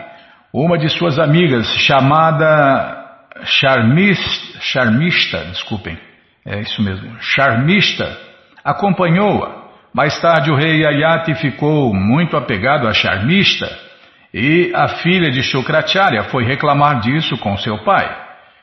uma 0.53 0.77
de 0.77 0.89
suas 0.91 1.19
amigas, 1.19 1.67
chamada 1.79 3.01
Charmista, 3.45 5.39
desculpem, 5.47 5.99
é 6.45 6.61
isso 6.61 6.83
mesmo, 6.83 7.17
Charmista, 7.21 8.17
acompanhou-a. 8.65 9.63
Mais 9.95 10.19
tarde 10.21 10.51
o 10.51 10.57
rei 10.57 10.87
Ayati 10.87 11.35
ficou 11.35 11.93
muito 11.93 12.37
apegado 12.37 12.89
a 12.89 12.93
Charmista 12.93 13.69
e 14.33 14.73
a 14.75 14.89
filha 14.89 15.31
de 15.31 15.43
Shukracharya 15.43 16.25
foi 16.25 16.45
reclamar 16.45 17.01
disso 17.01 17.37
com 17.39 17.57
seu 17.59 17.79
pai. 17.85 18.23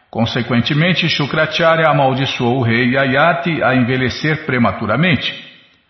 Consequentemente, 0.09 1.07
Shukracharya 1.07 1.87
amaldiçoou 1.87 2.57
o 2.57 2.63
rei 2.63 2.97
Ayati 2.97 3.61
a 3.61 3.75
envelhecer 3.75 4.45
prematuramente. 4.45 5.31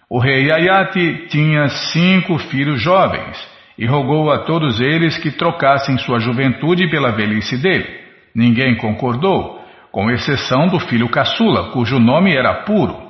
O 0.10 0.19
rei 0.19 0.52
Ayati 0.52 1.28
tinha 1.30 1.69
cinco 1.69 2.38
filhos 2.38 2.82
jovens 2.82 3.38
e 3.78 3.86
rogou 3.86 4.30
a 4.30 4.39
todos 4.39 4.82
eles 4.82 5.17
que 5.17 5.32
trocassem 5.32 5.98
sua 6.00 6.19
juventude 6.19 6.89
pela 6.89 7.13
velhice 7.13 7.56
dele. 7.56 7.88
Ninguém 8.36 8.76
concordou, 8.76 9.63
com 9.89 10.12
exceção 10.12 10.67
do 10.67 10.80
filho 10.82 11.08
caçula, 11.08 11.72
cujo 11.72 11.98
nome 11.98 12.36
era 12.36 12.65
Puro. 12.65 13.09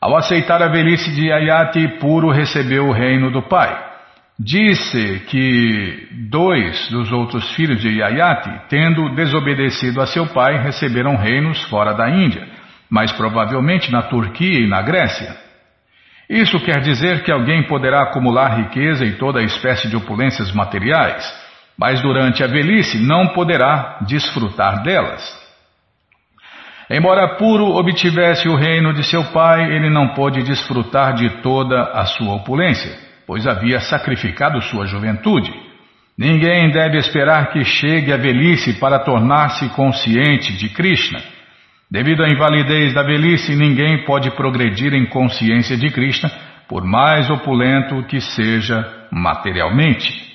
Ao 0.00 0.16
aceitar 0.16 0.62
a 0.62 0.68
velhice 0.68 1.14
de 1.14 1.30
Ayati, 1.30 1.86
Puro 1.98 2.30
recebeu 2.30 2.86
o 2.86 2.92
reino 2.92 3.30
do 3.30 3.42
pai. 3.42 3.90
Disse 4.38 5.20
que 5.28 6.08
dois 6.30 6.88
dos 6.88 7.12
outros 7.12 7.54
filhos 7.54 7.82
de 7.82 8.02
Ayati, 8.02 8.50
tendo 8.70 9.14
desobedecido 9.14 10.00
a 10.00 10.06
seu 10.06 10.26
pai, 10.26 10.56
receberam 10.56 11.16
reinos 11.16 11.62
fora 11.64 11.92
da 11.92 12.08
Índia, 12.08 12.48
mas 12.88 13.12
provavelmente 13.12 13.92
na 13.92 14.00
Turquia 14.00 14.60
e 14.60 14.66
na 14.66 14.80
Grécia. 14.80 15.36
Isso 16.30 16.58
quer 16.60 16.80
dizer 16.80 17.22
que 17.22 17.30
alguém 17.30 17.64
poderá 17.64 18.04
acumular 18.04 18.56
riqueza 18.56 19.04
e 19.04 19.18
toda 19.18 19.42
espécie 19.42 19.86
de 19.86 19.96
opulências 19.96 20.50
materiais, 20.52 21.22
mas 21.76 22.00
durante 22.00 22.42
a 22.42 22.46
velhice 22.46 22.98
não 22.98 23.34
poderá 23.34 23.98
desfrutar 24.06 24.82
delas. 24.82 25.49
Embora 26.90 27.36
Puro 27.36 27.76
obtivesse 27.76 28.48
o 28.48 28.56
reino 28.56 28.92
de 28.92 29.04
seu 29.04 29.22
pai, 29.26 29.72
ele 29.72 29.88
não 29.88 30.08
pôde 30.08 30.42
desfrutar 30.42 31.14
de 31.14 31.40
toda 31.40 31.80
a 31.92 32.04
sua 32.04 32.34
opulência, 32.34 32.90
pois 33.24 33.46
havia 33.46 33.78
sacrificado 33.78 34.60
sua 34.60 34.86
juventude. 34.86 35.52
Ninguém 36.18 36.68
deve 36.72 36.98
esperar 36.98 37.52
que 37.52 37.64
chegue 37.64 38.12
a 38.12 38.16
velhice 38.16 38.72
para 38.80 38.98
tornar-se 38.98 39.68
consciente 39.68 40.52
de 40.56 40.68
Krishna. 40.70 41.20
Devido 41.88 42.24
à 42.24 42.28
invalidez 42.28 42.92
da 42.92 43.04
velhice, 43.04 43.54
ninguém 43.54 44.04
pode 44.04 44.28
progredir 44.32 44.92
em 44.92 45.06
consciência 45.06 45.76
de 45.76 45.90
Krishna, 45.90 46.28
por 46.68 46.84
mais 46.84 47.30
opulento 47.30 48.02
que 48.08 48.20
seja 48.20 48.84
materialmente. 49.12 50.29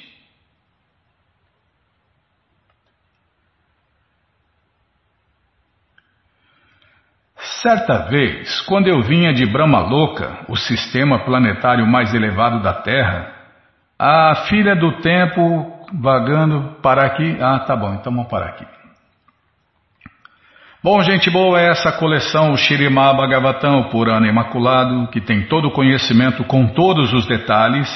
Certa 7.66 8.10
vez, 8.10 8.62
quando 8.68 8.88
eu 8.88 9.02
vinha 9.02 9.34
de 9.34 9.44
Brahmaloka, 9.44 10.46
o 10.48 10.56
sistema 10.56 11.26
planetário 11.26 11.88
mais 11.88 12.14
elevado 12.14 12.62
da 12.62 12.74
Terra, 12.74 13.34
a 13.98 14.46
filha 14.48 14.76
do 14.76 15.02
tempo 15.02 15.74
vagando 16.00 16.76
para 16.84 17.08
aqui. 17.08 17.36
Ah, 17.42 17.58
tá 17.66 17.76
bom, 17.76 17.96
então 17.96 18.14
vamos 18.14 18.30
parar 18.30 18.50
aqui. 18.50 18.68
Bom, 20.84 21.02
gente 21.02 21.32
boa, 21.32 21.60
é 21.60 21.72
essa 21.72 21.92
coleção, 21.94 22.54
o 22.54 22.58
Bhagavatam, 23.18 23.90
Purana 23.90 24.28
Imaculado, 24.28 25.08
que 25.08 25.20
tem 25.20 25.48
todo 25.48 25.70
o 25.70 25.72
conhecimento 25.72 26.44
com 26.44 26.68
todos 26.68 27.14
os 27.14 27.26
detalhes, 27.26 27.90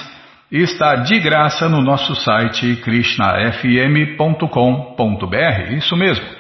e 0.51 0.63
está 0.63 0.95
de 0.95 1.19
graça 1.19 1.69
no 1.69 1.79
nosso 1.79 2.15
site 2.15 2.77
krishnafm.com.br. 2.77 5.73
Isso 5.73 5.95
mesmo 5.95 6.38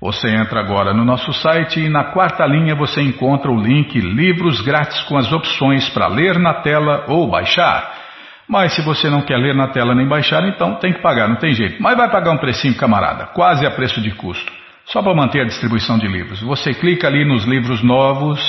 Você 0.00 0.28
entra 0.28 0.60
agora 0.60 0.94
no 0.94 1.04
nosso 1.04 1.32
site 1.32 1.80
e 1.80 1.88
na 1.88 2.12
quarta 2.12 2.46
linha 2.46 2.74
você 2.76 3.02
encontra 3.02 3.50
o 3.50 3.60
link 3.60 3.98
Livros 4.00 4.60
Grátis 4.60 5.02
com 5.02 5.18
as 5.18 5.32
opções 5.32 5.88
para 5.88 6.06
ler 6.06 6.38
na 6.38 6.54
tela 6.54 7.06
ou 7.08 7.28
baixar. 7.28 7.98
Mas 8.48 8.74
se 8.74 8.82
você 8.82 9.10
não 9.10 9.22
quer 9.22 9.36
ler 9.36 9.56
na 9.56 9.68
tela 9.68 9.96
nem 9.96 10.06
baixar, 10.06 10.46
então 10.48 10.76
tem 10.76 10.92
que 10.92 11.02
pagar, 11.02 11.28
não 11.28 11.36
tem 11.36 11.52
jeito. 11.52 11.82
Mas 11.82 11.96
vai 11.96 12.08
pagar 12.10 12.30
um 12.30 12.38
precinho, 12.38 12.76
camarada, 12.76 13.26
quase 13.26 13.66
a 13.66 13.72
preço 13.72 14.00
de 14.00 14.12
custo. 14.12 14.52
Só 14.86 15.02
para 15.02 15.14
manter 15.14 15.40
a 15.40 15.44
distribuição 15.44 15.98
de 15.98 16.06
livros. 16.06 16.40
Você 16.42 16.72
clica 16.72 17.08
ali 17.08 17.24
nos 17.24 17.44
livros 17.44 17.82
novos. 17.82 18.40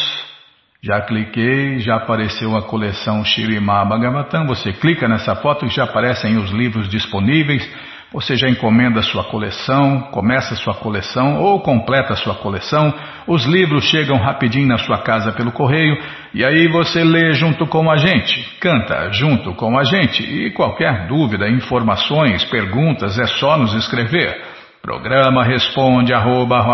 Já 0.81 1.01
cliquei, 1.01 1.79
já 1.79 1.97
apareceu 1.97 2.55
a 2.55 2.61
coleção 2.61 3.25
Shirimá 3.25 3.83
Bhagavatam. 3.83 4.45
Você 4.47 4.71
clica 4.71 5.07
nessa 5.09 5.35
foto 5.35 5.65
e 5.65 5.69
já 5.69 5.83
aparecem 5.83 6.37
os 6.37 6.51
livros 6.51 6.87
disponíveis. 6.87 7.67
Você 8.11 8.35
já 8.35 8.49
encomenda 8.49 9.03
sua 9.03 9.23
coleção, 9.25 10.01
começa 10.11 10.55
sua 10.55 10.73
coleção 10.73 11.39
ou 11.39 11.61
completa 11.61 12.15
sua 12.15 12.33
coleção. 12.33 12.91
Os 13.27 13.45
livros 13.45 13.83
chegam 13.83 14.17
rapidinho 14.17 14.67
na 14.67 14.79
sua 14.79 14.97
casa 14.97 15.31
pelo 15.31 15.51
correio 15.51 15.95
e 16.33 16.43
aí 16.43 16.67
você 16.67 17.03
lê 17.03 17.33
junto 17.33 17.67
com 17.67 17.87
a 17.89 17.97
gente, 17.97 18.57
canta 18.59 19.11
junto 19.11 19.53
com 19.53 19.77
a 19.77 19.83
gente. 19.83 20.23
E 20.23 20.49
qualquer 20.51 21.07
dúvida, 21.07 21.47
informações, 21.47 22.43
perguntas 22.45 23.19
é 23.19 23.27
só 23.27 23.55
nos 23.55 23.75
escrever. 23.75 24.41
Programa 24.81 25.43
responde 25.43 26.11
arroba, 26.11 26.65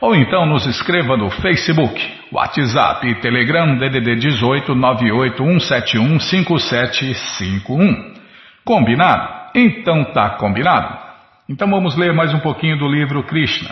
ou 0.00 0.14
então 0.14 0.46
nos 0.46 0.64
escreva 0.64 1.18
no 1.18 1.28
Facebook, 1.28 2.00
WhatsApp 2.32 3.06
e 3.06 3.20
Telegram 3.20 3.76
DDD 3.76 4.16
18 4.16 4.74
98171 4.74 6.18
5751. 6.18 8.13
Combinado? 8.64 9.50
Então 9.54 10.04
tá 10.12 10.30
combinado. 10.30 10.98
Então 11.48 11.68
vamos 11.68 11.96
ler 11.96 12.14
mais 12.14 12.32
um 12.32 12.40
pouquinho 12.40 12.78
do 12.78 12.88
livro 12.88 13.22
Krishna. 13.24 13.70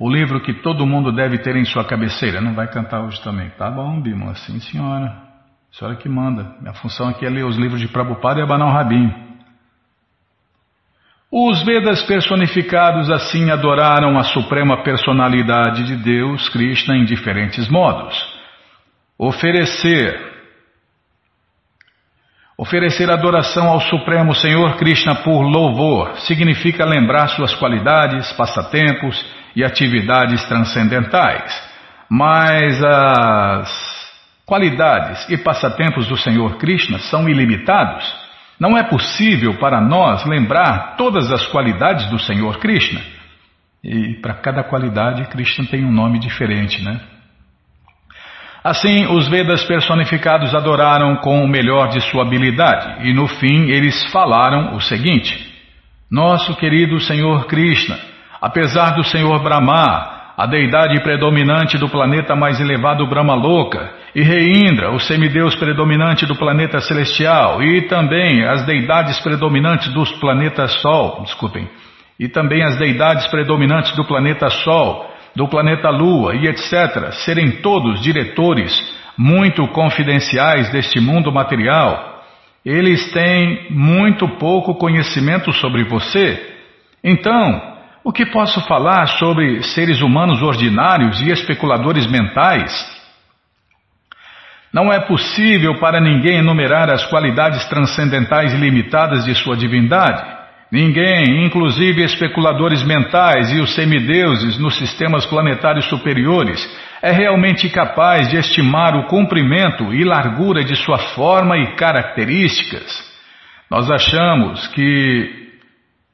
O 0.00 0.10
livro 0.10 0.40
que 0.40 0.54
todo 0.54 0.86
mundo 0.86 1.12
deve 1.12 1.38
ter 1.38 1.56
em 1.56 1.64
sua 1.64 1.84
cabeceira. 1.84 2.40
Não 2.40 2.54
vai 2.54 2.68
cantar 2.68 3.02
hoje 3.02 3.22
também. 3.22 3.50
Tá 3.50 3.70
bom, 3.70 4.00
Bima? 4.00 4.34
Sim, 4.34 4.60
senhora. 4.60 5.06
A 5.06 5.76
senhora 5.76 5.96
que 5.96 6.08
manda. 6.08 6.56
Minha 6.60 6.74
função 6.74 7.08
aqui 7.08 7.26
é 7.26 7.30
ler 7.30 7.44
os 7.44 7.56
livros 7.56 7.80
de 7.80 7.88
Prabhupada 7.88 8.40
e 8.40 8.42
abanar 8.42 8.68
o 8.68 8.72
rabinho. 8.72 9.28
Os 11.30 11.62
Vedas 11.62 12.02
personificados 12.04 13.10
assim 13.10 13.50
adoraram 13.50 14.18
a 14.18 14.24
suprema 14.24 14.82
personalidade 14.82 15.84
de 15.84 15.96
Deus, 15.96 16.48
Krishna, 16.48 16.96
em 16.96 17.04
diferentes 17.04 17.68
modos. 17.68 18.16
Oferecer 19.18 20.37
Oferecer 22.60 23.08
adoração 23.08 23.68
ao 23.68 23.80
Supremo 23.82 24.34
Senhor 24.34 24.76
Krishna 24.78 25.14
por 25.22 25.42
louvor 25.42 26.16
significa 26.22 26.84
lembrar 26.84 27.28
suas 27.28 27.54
qualidades, 27.54 28.32
passatempos 28.32 29.24
e 29.54 29.62
atividades 29.62 30.42
transcendentais. 30.48 31.54
Mas 32.10 32.82
as 32.82 34.10
qualidades 34.44 35.24
e 35.28 35.36
passatempos 35.36 36.08
do 36.08 36.16
Senhor 36.16 36.56
Krishna 36.56 36.98
são 36.98 37.28
ilimitados. 37.28 38.12
Não 38.58 38.76
é 38.76 38.82
possível 38.82 39.56
para 39.60 39.80
nós 39.80 40.24
lembrar 40.26 40.96
todas 40.96 41.30
as 41.30 41.46
qualidades 41.46 42.10
do 42.10 42.18
Senhor 42.18 42.58
Krishna. 42.58 43.00
E 43.84 44.14
para 44.14 44.34
cada 44.34 44.64
qualidade, 44.64 45.28
Krishna 45.28 45.64
tem 45.66 45.84
um 45.84 45.92
nome 45.92 46.18
diferente, 46.18 46.82
né? 46.82 47.00
Assim, 48.62 49.06
os 49.06 49.28
Vedas 49.28 49.64
personificados 49.64 50.54
adoraram 50.54 51.16
com 51.16 51.44
o 51.44 51.48
melhor 51.48 51.88
de 51.88 52.00
sua 52.00 52.22
habilidade, 52.22 53.08
e 53.08 53.12
no 53.12 53.26
fim 53.26 53.70
eles 53.70 54.04
falaram 54.10 54.74
o 54.74 54.80
seguinte: 54.80 55.52
Nosso 56.10 56.56
querido 56.56 56.98
Senhor 57.00 57.46
Krishna, 57.46 57.98
apesar 58.40 58.96
do 58.96 59.04
Senhor 59.04 59.42
Brahma, 59.42 60.18
a 60.36 60.46
deidade 60.46 61.00
predominante 61.02 61.78
do 61.78 61.88
planeta 61.88 62.36
mais 62.36 62.60
elevado 62.60 63.06
Brahmaloka, 63.06 63.92
e 64.14 64.22
Reindra, 64.22 64.90
o 64.92 64.98
semideus 64.98 65.54
predominante 65.56 66.26
do 66.26 66.34
planeta 66.36 66.80
celestial, 66.80 67.62
e 67.62 67.82
também 67.82 68.44
as 68.44 68.64
deidades 68.64 69.20
predominantes 69.20 69.92
dos 69.92 70.10
planetas 70.12 70.80
Sol, 70.80 71.22
desculpem, 71.22 71.68
e 72.18 72.28
também 72.28 72.64
as 72.64 72.76
deidades 72.76 73.26
predominantes 73.28 73.94
do 73.96 74.04
planeta 74.04 74.48
Sol, 74.48 75.08
do 75.38 75.46
planeta 75.46 75.88
Lua 75.88 76.34
e 76.34 76.48
etc., 76.48 77.12
serem 77.24 77.62
todos 77.62 78.02
diretores 78.02 78.72
muito 79.16 79.68
confidenciais 79.68 80.68
deste 80.72 80.98
mundo 80.98 81.30
material, 81.30 82.24
eles 82.64 83.12
têm 83.12 83.68
muito 83.70 84.28
pouco 84.30 84.74
conhecimento 84.74 85.52
sobre 85.52 85.84
você. 85.84 86.56
Então, 87.04 87.62
o 88.02 88.12
que 88.12 88.26
posso 88.26 88.60
falar 88.66 89.06
sobre 89.06 89.62
seres 89.62 90.00
humanos 90.02 90.42
ordinários 90.42 91.20
e 91.20 91.30
especuladores 91.30 92.04
mentais? 92.08 92.72
Não 94.72 94.92
é 94.92 94.98
possível 94.98 95.78
para 95.78 96.00
ninguém 96.00 96.38
enumerar 96.38 96.90
as 96.90 97.06
qualidades 97.06 97.64
transcendentais 97.66 98.52
ilimitadas 98.52 99.24
de 99.24 99.36
sua 99.36 99.56
divindade. 99.56 100.37
Ninguém, 100.70 101.46
inclusive 101.46 102.02
especuladores 102.02 102.82
mentais 102.82 103.50
e 103.52 103.60
os 103.60 103.74
semideuses 103.74 104.58
nos 104.58 104.76
sistemas 104.76 105.24
planetários 105.24 105.86
superiores, 105.86 106.60
é 107.02 107.10
realmente 107.10 107.70
capaz 107.70 108.28
de 108.28 108.36
estimar 108.36 108.94
o 108.94 109.06
comprimento 109.06 109.94
e 109.94 110.04
largura 110.04 110.62
de 110.62 110.76
sua 110.76 110.98
forma 110.98 111.56
e 111.56 111.74
características. 111.74 113.06
Nós 113.70 113.90
achamos 113.90 114.66
que, 114.68 115.48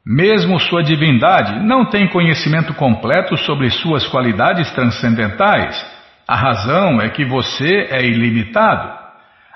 mesmo 0.07 0.61
sua 0.61 0.85
divindade 0.85 1.67
não 1.67 1.87
tem 1.87 2.07
conhecimento 2.09 2.75
completo 2.75 3.37
sobre 3.37 3.71
suas 3.71 4.07
qualidades 4.07 4.71
transcendentais. 4.73 5.85
A 6.29 6.37
razão 6.37 7.01
é 7.01 7.09
que 7.09 7.25
você 7.25 7.89
é 7.91 8.05
ilimitado. 8.05 9.04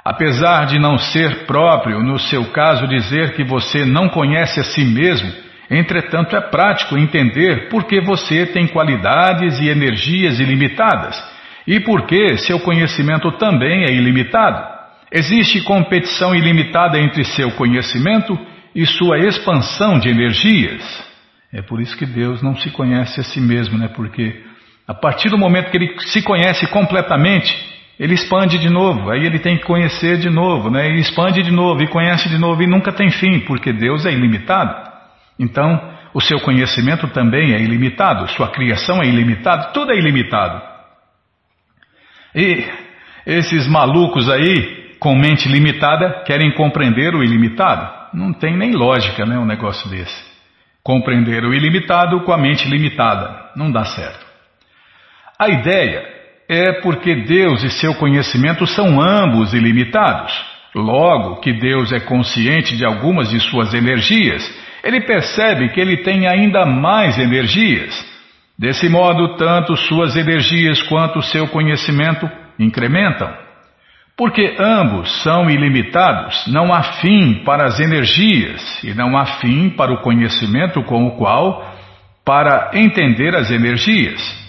Apesar 0.09 0.65
de 0.65 0.79
não 0.79 0.97
ser 0.97 1.45
próprio, 1.45 2.03
no 2.03 2.19
seu 2.19 2.47
caso, 2.47 2.89
dizer 2.89 3.35
que 3.35 3.45
você 3.45 3.85
não 3.85 4.09
conhece 4.09 4.59
a 4.59 4.65
si 4.65 4.83
mesmo, 4.83 5.31
entretanto 5.71 6.35
é 6.35 6.41
prático 6.41 6.97
entender 6.97 7.69
por 7.69 7.85
que 7.85 8.01
você 8.01 8.47
tem 8.47 8.67
qualidades 8.67 9.61
e 9.61 9.69
energias 9.69 10.41
ilimitadas 10.41 11.23
e 11.67 11.79
por 11.79 12.07
que 12.07 12.39
seu 12.39 12.59
conhecimento 12.59 13.31
também 13.33 13.85
é 13.85 13.93
ilimitado. 13.93 14.67
Existe 15.13 15.61
competição 15.61 16.35
ilimitada 16.35 16.99
entre 16.99 17.23
seu 17.23 17.51
conhecimento 17.51 18.35
e 18.75 18.87
sua 18.87 19.19
expansão 19.19 19.99
de 19.99 20.09
energias. 20.09 21.05
É 21.53 21.61
por 21.61 21.83
isso 21.83 21.95
que 21.99 22.07
Deus 22.07 22.43
não 22.43 22.57
se 22.57 22.71
conhece 22.71 23.21
a 23.21 23.25
si 23.25 23.43
mesmo, 23.43 23.77
né? 23.77 23.89
Porque 23.89 24.43
a 24.87 24.95
partir 24.95 25.29
do 25.29 25.37
momento 25.37 25.71
que 25.71 25.77
ele 25.77 25.95
se 26.01 26.23
conhece 26.23 26.67
completamente, 26.69 27.68
ele 27.99 28.15
expande 28.15 28.59
de 28.59 28.71
novo, 28.71 29.11
aí 29.11 29.27
ele 29.27 29.41
tem 29.41 29.57
que 29.57 29.65
conhecer 29.65 30.19
de 30.19 30.31
novo, 30.31 30.71
né? 30.71 30.89
E 30.91 31.01
expande 31.01 31.43
de 31.43 31.51
novo, 31.51 31.83
e 31.83 31.89
conhece 31.89 32.29
de 32.29 32.39
novo, 32.39 32.63
e 32.63 32.67
nunca 32.67 32.93
tem 32.93 33.11
fim, 33.11 33.41
porque 33.41 33.73
Deus 33.73 34.07
é 34.07 34.13
ilimitado. 34.13 34.89
Então, 35.37 35.99
o 36.15 36.21
seu 36.21 36.39
conhecimento 36.41 37.09
também 37.09 37.55
é 37.55 37.61
ilimitado, 37.61 38.29
sua 38.29 38.49
criação 38.49 39.03
é 39.03 39.07
ilimitada, 39.07 39.73
tudo 39.73 39.91
é 39.93 39.97
ilimitado. 39.97 40.63
E 42.35 42.65
esses 43.27 43.67
malucos 43.67 44.29
aí, 44.31 44.95
com 45.01 45.17
mente 45.17 45.49
limitada, 45.49 46.23
querem 46.25 46.53
compreender 46.53 47.15
o 47.17 47.23
ilimitado. 47.23 47.99
Não 48.15 48.33
tem 48.33 48.57
nem 48.57 48.73
lógica, 48.73 49.27
né, 49.27 49.37
um 49.39 49.45
negócio 49.45 49.91
desse. 49.91 50.29
Compreender 50.85 51.45
o 51.45 51.53
ilimitado 51.53 52.21
com 52.21 52.33
a 52.33 52.39
mente 52.39 52.69
limitada. 52.69 53.51
Não 53.57 53.73
dá 53.73 53.85
certo. 53.85 54.25
A 55.39 55.49
ideia 55.49 56.18
é 56.49 56.81
porque 56.81 57.15
Deus 57.15 57.63
e 57.63 57.71
seu 57.71 57.95
conhecimento 57.95 58.67
são 58.67 59.01
ambos 59.01 59.53
ilimitados. 59.53 60.33
Logo 60.75 61.41
que 61.41 61.53
Deus 61.53 61.93
é 61.93 62.01
consciente 62.01 62.77
de 62.77 62.85
algumas 62.85 63.29
de 63.31 63.41
suas 63.41 63.75
energias, 63.75 64.49
ele 64.83 65.01
percebe 65.03 65.69
que 65.71 65.81
ele 65.81 65.99
tem 65.99 66.27
ainda 66.27 66.65
mais 66.65 67.19
energias. 67.19 68.07
Desse 68.59 68.89
modo, 68.89 69.37
tanto 69.37 69.77
suas 69.77 70.17
energias 70.17 70.83
quanto 70.83 71.23
seu 71.23 71.49
conhecimento 71.49 72.29
incrementam. 72.59 73.33
Porque 74.17 74.57
ambos 74.59 75.23
são 75.23 75.49
ilimitados, 75.49 76.45
não 76.49 76.73
há 76.73 76.83
fim 76.83 77.43
para 77.45 77.67
as 77.67 77.79
energias 77.79 78.83
e 78.83 78.93
não 78.93 79.17
há 79.17 79.27
fim 79.41 79.71
para 79.71 79.93
o 79.93 80.01
conhecimento 80.01 80.83
com 80.83 81.07
o 81.07 81.17
qual 81.17 81.73
para 82.25 82.73
entender 82.75 83.37
as 83.37 83.51
energias. 83.51 84.48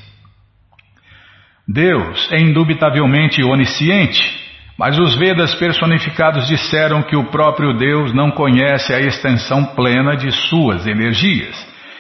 Deus 1.72 2.28
é 2.32 2.40
indubitavelmente 2.40 3.44
onisciente, 3.44 4.40
mas 4.76 4.98
os 4.98 5.14
Vedas 5.16 5.54
personificados 5.54 6.48
disseram 6.48 7.04
que 7.04 7.16
o 7.16 7.26
próprio 7.26 7.78
Deus 7.78 8.12
não 8.12 8.32
conhece 8.32 8.92
a 8.92 9.00
extensão 9.00 9.64
plena 9.76 10.16
de 10.16 10.32
suas 10.32 10.88
energias. 10.88 11.56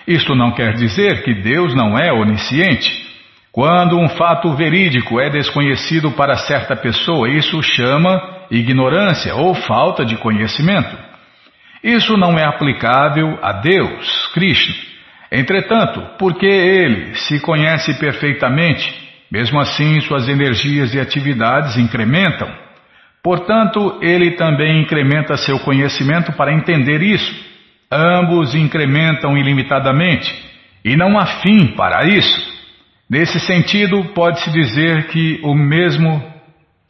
Isto 0.07 0.33
não 0.33 0.53
quer 0.53 0.73
dizer 0.73 1.21
que 1.21 1.35
Deus 1.35 1.75
não 1.75 1.95
é 1.95 2.11
onisciente. 2.11 2.89
Quando 3.51 3.99
um 3.99 4.09
fato 4.09 4.51
verídico 4.55 5.19
é 5.19 5.29
desconhecido 5.29 6.09
para 6.11 6.35
certa 6.35 6.75
pessoa, 6.75 7.29
isso 7.29 7.61
chama 7.61 8.47
ignorância 8.49 9.35
ou 9.35 9.53
falta 9.53 10.03
de 10.03 10.17
conhecimento. 10.17 10.97
Isso 11.83 12.17
não 12.17 12.39
é 12.39 12.43
aplicável 12.43 13.37
a 13.39 13.53
Deus, 13.53 14.31
Krishna. 14.33 14.73
Entretanto, 15.31 16.01
porque 16.17 16.47
ele 16.47 17.13
se 17.13 17.39
conhece 17.39 17.93
perfeitamente, 17.99 19.08
mesmo 19.31 19.59
assim 19.59 19.99
suas 20.01 20.27
energias 20.27 20.93
e 20.93 20.99
atividades 20.99 21.77
incrementam. 21.77 22.49
Portanto, 23.21 23.99
ele 24.01 24.31
também 24.31 24.81
incrementa 24.81 25.37
seu 25.37 25.59
conhecimento 25.59 26.31
para 26.33 26.53
entender 26.53 27.01
isso. 27.01 27.47
Ambos 27.91 28.55
incrementam 28.55 29.37
ilimitadamente 29.37 30.33
e 30.83 30.95
não 30.95 31.17
há 31.17 31.25
fim 31.25 31.67
para 31.75 32.05
isso. 32.05 32.49
Nesse 33.09 33.39
sentido, 33.39 34.05
pode-se 34.13 34.51
dizer 34.51 35.07
que 35.07 35.39
o 35.43 35.53
mesmo. 35.55 36.23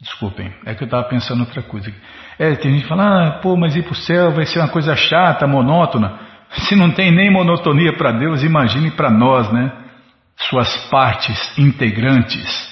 Desculpem, 0.01 0.51
é 0.65 0.73
que 0.73 0.83
eu 0.83 0.85
estava 0.85 1.03
pensando 1.03 1.41
outra 1.41 1.61
coisa. 1.61 1.91
É, 2.37 2.55
tem 2.55 2.71
gente 2.71 2.83
que 2.83 2.87
fala, 2.87 3.27
ah, 3.27 3.31
pô, 3.41 3.57
mas 3.57 3.75
ir 3.75 3.83
para 3.83 3.91
o 3.91 3.95
céu 3.95 4.31
vai 4.31 4.45
ser 4.45 4.59
uma 4.59 4.69
coisa 4.69 4.95
chata, 4.95 5.45
monótona. 5.45 6.19
Se 6.51 6.75
não 6.75 6.91
tem 6.91 7.11
nem 7.11 7.29
monotonia 7.29 7.93
para 7.93 8.13
Deus, 8.13 8.43
imagine 8.43 8.91
para 8.91 9.09
nós, 9.09 9.51
né? 9.51 9.71
Suas 10.39 10.75
partes 10.89 11.57
integrantes. 11.57 12.69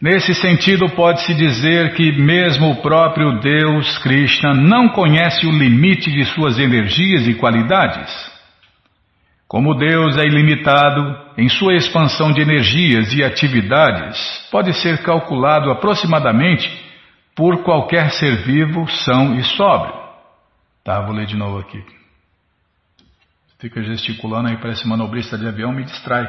Nesse 0.00 0.34
sentido, 0.34 0.88
pode-se 0.90 1.32
dizer 1.32 1.94
que 1.94 2.10
mesmo 2.12 2.70
o 2.70 2.82
próprio 2.82 3.38
Deus, 3.38 3.98
Krishna, 3.98 4.52
não 4.52 4.88
conhece 4.88 5.46
o 5.46 5.52
limite 5.52 6.10
de 6.10 6.24
suas 6.24 6.58
energias 6.58 7.28
e 7.28 7.34
qualidades. 7.34 8.10
Como 9.46 9.74
Deus 9.74 10.16
é 10.16 10.22
ilimitado 10.22 11.16
em 11.36 11.48
sua 11.48 11.74
expansão 11.74 12.32
de 12.32 12.40
energias 12.40 13.12
e 13.12 13.22
atividades, 13.22 14.18
pode 14.50 14.72
ser 14.72 15.02
calculado 15.02 15.70
aproximadamente 15.70 16.68
por 17.36 17.62
qualquer 17.62 18.10
ser 18.10 18.44
vivo, 18.44 18.88
são 18.88 19.38
e 19.38 19.44
sóbrio. 19.44 19.94
Tá, 20.82 21.00
vou 21.02 21.14
ler 21.14 21.26
de 21.26 21.36
novo 21.36 21.58
aqui. 21.58 21.80
Fica 23.62 23.80
gesticulando 23.80 24.48
aí, 24.48 24.56
parece 24.56 24.86
manobrista 24.88 25.38
de 25.38 25.46
avião, 25.46 25.70
me 25.70 25.84
distrai. 25.84 26.26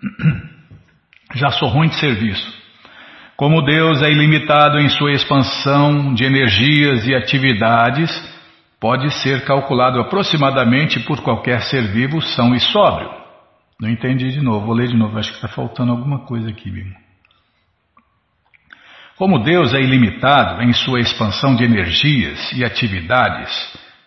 Já 1.36 1.50
sou 1.50 1.68
ruim 1.68 1.88
de 1.88 1.96
serviço. 1.96 2.56
Como 3.36 3.60
Deus 3.60 4.00
é 4.00 4.10
ilimitado 4.10 4.78
em 4.78 4.88
sua 4.88 5.12
expansão 5.12 6.14
de 6.14 6.24
energias 6.24 7.06
e 7.06 7.14
atividades, 7.14 8.10
pode 8.80 9.10
ser 9.20 9.44
calculado 9.44 10.00
aproximadamente 10.00 10.98
por 11.00 11.20
qualquer 11.20 11.60
ser 11.60 11.92
vivo 11.92 12.22
são 12.22 12.54
e 12.54 12.60
sóbrio. 12.60 13.10
Não 13.78 13.90
entendi 13.90 14.30
de 14.30 14.40
novo, 14.40 14.64
vou 14.64 14.74
ler 14.74 14.88
de 14.88 14.96
novo, 14.96 15.18
acho 15.18 15.28
que 15.28 15.36
está 15.36 15.48
faltando 15.48 15.92
alguma 15.92 16.20
coisa 16.20 16.48
aqui, 16.48 16.70
Bimo. 16.70 17.05
Como 19.16 19.38
Deus 19.38 19.72
é 19.72 19.80
ilimitado 19.80 20.62
em 20.62 20.74
sua 20.74 21.00
expansão 21.00 21.56
de 21.56 21.64
energias 21.64 22.52
e 22.52 22.62
atividades, 22.62 23.50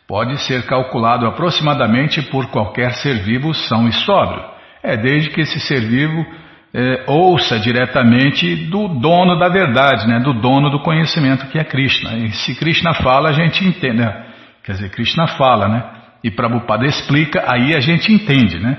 pode 0.07 0.38
ser 0.43 0.66
calculado 0.68 1.26
aproximadamente 1.26 2.22
por 2.22 2.47
qualquer 2.51 2.93
ser 2.93 3.24
vivo 3.24 3.53
são 3.53 3.88
e 3.88 3.91
sóbrio. 3.91 4.43
É 4.84 4.95
desde 4.95 5.32
que 5.32 5.41
esse 5.41 5.60
ser 5.60 5.82
vivo 5.82 6.26
é, 6.72 7.05
ouça 7.07 7.60
diretamente 7.60 8.55
do 8.68 8.88
dono 8.99 9.39
da 9.39 9.49
verdade, 9.49 10.07
né, 10.07 10.20
do 10.20 10.34
dono 10.34 10.70
do 10.70 10.84
conhecimento 10.84 11.47
que 11.47 11.57
é 11.57 11.64
Krishna. 11.64 12.16
E 12.18 12.32
se 12.32 12.55
Krishna 12.55 12.93
fala, 12.93 13.30
a 13.30 13.34
gente 13.34 13.66
entende. 13.66 13.97
Né? 13.97 14.26
Quer 14.64 14.74
dizer, 14.74 14.91
Krishna 14.91 15.28
fala, 15.30 15.68
né? 15.68 15.84
E 16.24 16.30
Prabhupada 16.30 16.86
explica, 16.86 17.43
aí 17.47 17.76
a 17.76 17.80
gente 17.80 18.12
entende, 18.12 18.60
né? 18.60 18.78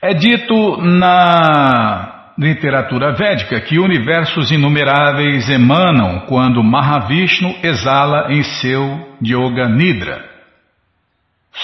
É 0.00 0.12
dito 0.14 0.76
na 0.82 2.13
literatura 2.36 3.12
védica 3.12 3.60
que 3.60 3.78
universos 3.78 4.50
inumeráveis 4.50 5.48
emanam 5.48 6.20
quando 6.26 6.62
Mahavishnu 6.62 7.56
exala 7.62 8.32
em 8.32 8.42
seu 8.42 9.16
Yoga 9.22 9.68
Nidra, 9.68 10.24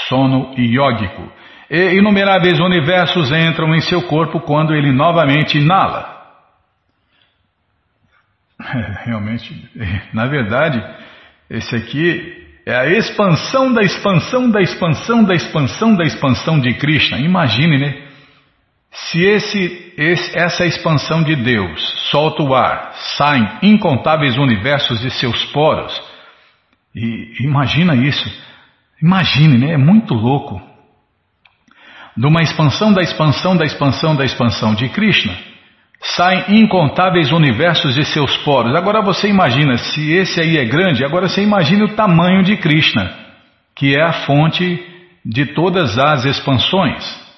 sono 0.08 0.54
yógico, 0.56 1.32
e 1.68 1.94
inumeráveis 1.94 2.58
universos 2.60 3.30
entram 3.32 3.74
em 3.74 3.80
seu 3.80 4.02
corpo 4.02 4.40
quando 4.40 4.74
ele 4.74 4.92
novamente 4.92 5.58
inala. 5.58 6.18
Realmente, 9.04 9.68
na 10.12 10.26
verdade, 10.26 10.82
esse 11.48 11.74
aqui 11.74 12.40
é 12.66 12.76
a 12.76 12.86
expansão 12.86 13.72
da 13.72 13.82
expansão 13.82 14.50
da 14.50 14.60
expansão 14.60 15.24
da 15.24 15.34
expansão 15.34 15.96
da 15.96 16.04
expansão 16.04 16.60
de 16.60 16.74
Krishna. 16.74 17.18
Imagine, 17.18 17.78
né? 17.78 18.09
Se 18.92 19.22
esse, 19.24 19.92
esse, 19.96 20.36
essa 20.36 20.66
expansão 20.66 21.22
de 21.22 21.36
Deus 21.36 21.80
solta 22.10 22.42
o 22.42 22.54
ar, 22.54 22.92
saem 23.16 23.48
incontáveis 23.62 24.36
universos 24.36 25.00
de 25.00 25.10
seus 25.10 25.44
poros, 25.46 26.00
e 26.94 27.44
imagina 27.44 27.94
isso, 27.94 28.28
imagine, 29.00 29.58
né? 29.58 29.74
É 29.74 29.78
muito 29.78 30.12
louco. 30.12 30.60
De 32.16 32.26
uma 32.26 32.42
expansão 32.42 32.92
da 32.92 33.00
expansão 33.00 33.56
da 33.56 33.64
expansão 33.64 34.16
da 34.16 34.24
expansão 34.24 34.74
de 34.74 34.88
Krishna, 34.88 35.38
saem 36.02 36.60
incontáveis 36.60 37.30
universos 37.30 37.94
de 37.94 38.04
seus 38.04 38.36
poros. 38.38 38.74
Agora 38.74 39.00
você 39.02 39.28
imagina, 39.28 39.78
se 39.78 40.12
esse 40.12 40.40
aí 40.40 40.58
é 40.58 40.64
grande, 40.64 41.04
agora 41.04 41.28
você 41.28 41.42
imagina 41.42 41.84
o 41.84 41.94
tamanho 41.94 42.42
de 42.42 42.56
Krishna, 42.56 43.14
que 43.76 43.96
é 43.96 44.02
a 44.02 44.12
fonte 44.24 44.84
de 45.24 45.46
todas 45.46 45.96
as 45.96 46.24
expansões. 46.24 47.29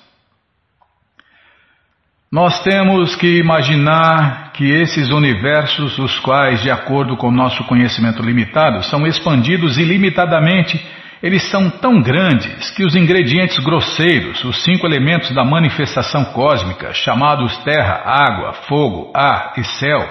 Nós 2.32 2.62
temos 2.62 3.14
que 3.14 3.40
imaginar 3.40 4.52
que 4.54 4.64
esses 4.64 5.10
universos, 5.10 5.98
os 5.98 6.18
quais, 6.18 6.62
de 6.62 6.70
acordo 6.70 7.14
com 7.14 7.30
nosso 7.30 7.62
conhecimento 7.64 8.22
limitado, 8.22 8.82
são 8.84 9.06
expandidos 9.06 9.76
ilimitadamente, 9.76 10.82
eles 11.22 11.42
são 11.50 11.68
tão 11.68 12.00
grandes 12.00 12.70
que 12.70 12.86
os 12.86 12.96
ingredientes 12.96 13.58
grosseiros, 13.58 14.42
os 14.44 14.64
cinco 14.64 14.86
elementos 14.86 15.34
da 15.34 15.44
manifestação 15.44 16.24
cósmica, 16.32 16.94
chamados 16.94 17.54
terra, 17.64 18.00
água, 18.02 18.54
fogo, 18.66 19.12
ar 19.14 19.52
e 19.58 19.64
céu, 19.64 20.02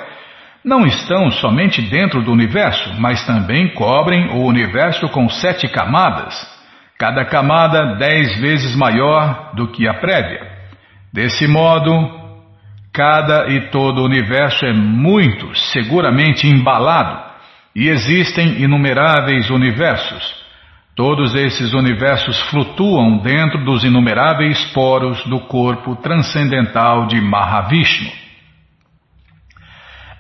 não 0.64 0.86
estão 0.86 1.32
somente 1.32 1.82
dentro 1.82 2.22
do 2.22 2.32
universo, 2.32 2.88
mas 3.00 3.26
também 3.26 3.74
cobrem 3.74 4.30
o 4.30 4.46
universo 4.46 5.10
com 5.10 5.28
sete 5.28 5.68
camadas, 5.68 6.36
cada 7.00 7.26
camada 7.26 7.96
dez 7.96 8.40
vezes 8.40 8.76
maior 8.76 9.54
do 9.56 9.70
que 9.70 9.88
a 9.88 9.96
prévia. 9.96 10.51
Desse 11.14 11.46
modo, 11.46 11.92
cada 12.94 13.50
e 13.50 13.70
todo 13.70 14.02
o 14.02 14.06
universo 14.06 14.66
é 14.66 14.74
muito 14.74 15.54
seguramente 15.56 16.48
embalado 16.48 17.32
e 17.76 17.90
existem 17.90 18.62
inumeráveis 18.62 19.50
universos. 19.50 20.42
Todos 20.96 21.36
esses 21.36 21.74
universos 21.74 22.40
flutuam 22.50 23.18
dentro 23.18 23.64
dos 23.64 23.84
inumeráveis 23.84 24.64
poros 24.74 25.24
do 25.26 25.40
corpo 25.42 25.96
transcendental 25.98 27.08
de 27.08 27.20
Mahavishnu. 27.20 28.12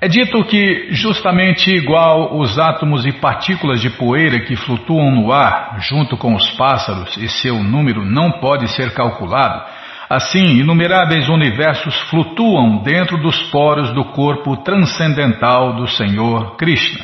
É 0.04 0.08
dito 0.08 0.44
que, 0.46 0.88
justamente 0.94 1.70
igual 1.70 2.36
os 2.40 2.58
átomos 2.58 3.06
e 3.06 3.12
partículas 3.12 3.80
de 3.80 3.92
poeira 3.92 4.40
que 4.40 4.56
flutuam 4.56 5.12
no 5.12 5.32
ar, 5.32 5.78
junto 5.80 6.18
com 6.18 6.34
os 6.34 6.50
pássaros, 6.52 7.16
e 7.18 7.30
seu 7.30 7.62
número 7.62 8.04
não 8.04 8.32
pode 8.40 8.68
ser 8.70 8.96
calculado, 8.96 9.64
Assim, 10.12 10.58
inumeráveis 10.58 11.30
universos 11.30 11.98
flutuam 12.10 12.84
dentro 12.84 13.18
dos 13.18 13.44
poros 13.44 13.94
do 13.94 14.04
corpo 14.12 14.58
transcendental 14.58 15.74
do 15.78 15.88
Senhor 15.88 16.58
Krishna, 16.58 17.00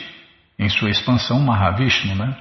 em 0.60 0.68
sua 0.68 0.90
expansão 0.90 1.40
Mahavishnu, 1.40 2.16
né? 2.16 2.36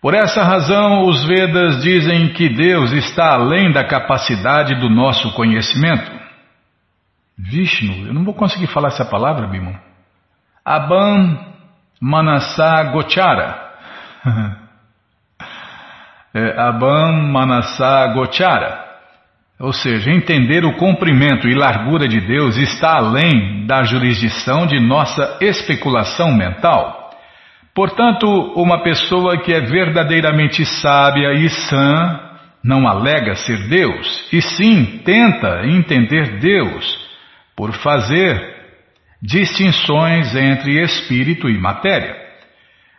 Por 0.00 0.14
essa 0.14 0.44
razão, 0.44 1.08
os 1.08 1.24
Vedas 1.26 1.82
dizem 1.82 2.32
que 2.34 2.48
Deus 2.50 2.92
está 2.92 3.34
além 3.34 3.72
da 3.72 3.82
capacidade 3.82 4.76
do 4.76 4.88
nosso 4.88 5.32
conhecimento. 5.32 6.12
Vishnu, 7.36 8.06
eu 8.06 8.14
não 8.14 8.22
vou 8.22 8.34
conseguir 8.34 8.68
falar 8.68 8.90
essa 8.90 9.04
palavra, 9.04 9.48
Bima. 9.48 9.74
Abam 10.64 11.36
Manasa 12.00 12.84
Gochara. 12.92 13.72
é, 16.32 16.60
Abam 16.60 17.32
Manasa 17.32 18.06
Gochara. 18.14 18.91
Ou 19.58 19.72
seja, 19.72 20.10
entender 20.10 20.64
o 20.64 20.76
comprimento 20.76 21.48
e 21.48 21.54
largura 21.54 22.08
de 22.08 22.20
Deus 22.20 22.56
está 22.56 22.96
além 22.96 23.64
da 23.66 23.84
jurisdição 23.84 24.66
de 24.66 24.80
nossa 24.80 25.38
especulação 25.40 26.34
mental. 26.34 27.10
Portanto, 27.74 28.26
uma 28.56 28.82
pessoa 28.82 29.38
que 29.38 29.52
é 29.52 29.60
verdadeiramente 29.60 30.64
sábia 30.64 31.32
e 31.34 31.48
sã 31.48 32.30
não 32.62 32.86
alega 32.86 33.34
ser 33.34 33.68
Deus, 33.68 34.28
e 34.32 34.40
sim 34.40 35.00
tenta 35.04 35.66
entender 35.66 36.38
Deus 36.38 36.98
por 37.56 37.72
fazer 37.72 38.52
distinções 39.20 40.34
entre 40.34 40.82
espírito 40.82 41.48
e 41.48 41.58
matéria. 41.58 42.31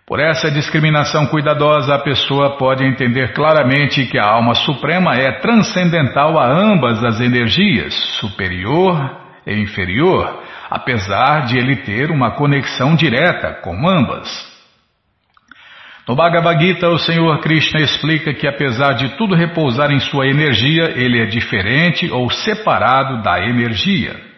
Por 0.05 0.19
essa 0.19 0.51
discriminação 0.51 1.27
cuidadosa, 1.27 1.95
a 1.95 1.99
pessoa 1.99 2.57
pode 2.57 2.83
entender 2.83 3.33
claramente 3.33 4.05
que 4.05 4.19
a 4.19 4.25
alma 4.25 4.53
suprema 4.53 5.15
é 5.15 5.39
transcendental 5.39 6.37
a 6.37 6.45
ambas 6.45 7.01
as 7.03 7.21
energias, 7.21 7.93
superior 8.19 8.97
e 9.47 9.53
inferior, 9.61 10.43
apesar 10.69 11.45
de 11.45 11.57
ele 11.57 11.77
ter 11.77 12.11
uma 12.11 12.31
conexão 12.31 12.95
direta 12.95 13.53
com 13.61 13.87
ambas. 13.87 14.51
No 16.05 16.17
Bhagavad 16.17 16.61
Gita, 16.61 16.89
o 16.89 16.99
Senhor 16.99 17.39
Krishna 17.39 17.79
explica 17.79 18.33
que 18.33 18.45
apesar 18.45 18.95
de 18.95 19.15
tudo 19.15 19.35
repousar 19.35 19.89
em 19.89 20.01
sua 20.01 20.27
energia, 20.27 20.91
ele 20.97 21.21
é 21.21 21.25
diferente 21.27 22.11
ou 22.11 22.29
separado 22.29 23.23
da 23.23 23.39
energia. 23.39 24.32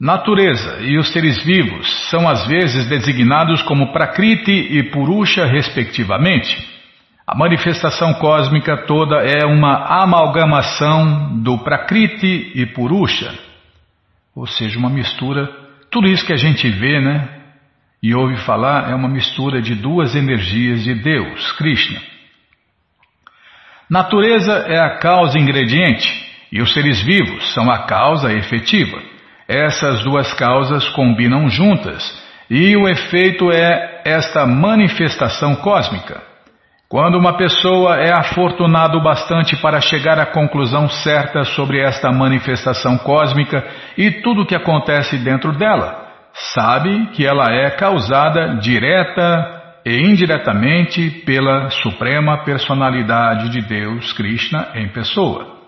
Natureza 0.00 0.80
e 0.80 0.96
os 0.96 1.12
seres 1.12 1.44
vivos 1.44 2.08
são 2.08 2.26
às 2.28 2.46
vezes 2.46 2.88
designados 2.88 3.60
como 3.62 3.92
Prakriti 3.92 4.50
e 4.50 4.82
Purusha, 4.84 5.44
respectivamente. 5.44 6.56
A 7.26 7.36
manifestação 7.36 8.14
cósmica 8.14 8.86
toda 8.86 9.16
é 9.16 9.44
uma 9.44 10.02
amalgamação 10.02 11.42
do 11.42 11.58
Prakriti 11.58 12.52
e 12.54 12.66
Purusha, 12.66 13.32
ou 14.34 14.46
seja, 14.46 14.78
uma 14.78 14.88
mistura. 14.88 15.48
Tudo 15.90 16.08
isso 16.08 16.24
que 16.24 16.32
a 16.32 16.38
gente 16.38 16.68
vê, 16.70 16.98
né? 17.00 17.40
e 18.02 18.14
ouve 18.14 18.36
falar 18.38 18.90
é 18.90 18.94
uma 18.94 19.08
mistura 19.08 19.60
de 19.60 19.74
duas 19.74 20.14
energias 20.14 20.82
de 20.82 20.94
Deus, 20.94 21.52
Krishna. 21.52 22.00
Natureza 23.88 24.52
é 24.68 24.78
a 24.78 24.98
causa 24.98 25.38
ingrediente 25.38 26.08
e 26.50 26.62
os 26.62 26.72
seres 26.72 27.02
vivos 27.02 27.52
são 27.52 27.70
a 27.70 27.86
causa 27.86 28.32
efetiva. 28.32 29.02
Essas 29.50 30.04
duas 30.04 30.32
causas 30.34 30.88
combinam 30.90 31.50
juntas 31.50 32.16
e 32.48 32.76
o 32.76 32.88
efeito 32.88 33.50
é 33.50 34.00
esta 34.04 34.46
manifestação 34.46 35.56
cósmica. 35.56 36.22
Quando 36.88 37.18
uma 37.18 37.36
pessoa 37.36 37.96
é 37.96 38.16
afortunado 38.16 39.02
bastante 39.02 39.56
para 39.56 39.80
chegar 39.80 40.20
à 40.20 40.26
conclusão 40.26 40.88
certa 40.88 41.42
sobre 41.42 41.80
esta 41.80 42.12
manifestação 42.12 42.96
cósmica 42.98 43.66
e 43.98 44.22
tudo 44.22 44.42
o 44.42 44.46
que 44.46 44.54
acontece 44.54 45.18
dentro 45.18 45.50
dela, 45.50 46.06
sabe 46.54 47.06
que 47.08 47.26
ela 47.26 47.52
é 47.52 47.70
causada 47.70 48.54
direta 48.60 49.80
e 49.84 49.96
indiretamente 49.96 51.10
pela 51.26 51.70
Suprema 51.70 52.44
Personalidade 52.44 53.48
de 53.48 53.62
Deus, 53.62 54.12
Krishna, 54.12 54.68
em 54.76 54.86
pessoa. 54.90 55.59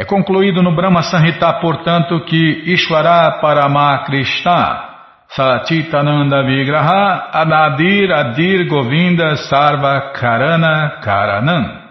É 0.00 0.04
concluído 0.06 0.62
no 0.62 0.74
Brahma 0.74 1.02
Sanhita, 1.02 1.52
portanto, 1.60 2.24
que 2.24 2.62
Ishvara 2.72 3.38
Parama 3.38 4.02
Krishna 4.06 4.82
Satitananda 5.28 6.42
Vigraha 6.42 7.28
Anadir 7.34 8.10
Adir 8.10 8.66
Govinda 8.66 9.36
Sarva 9.36 10.12
Karana 10.14 11.00
Karanam. 11.02 11.82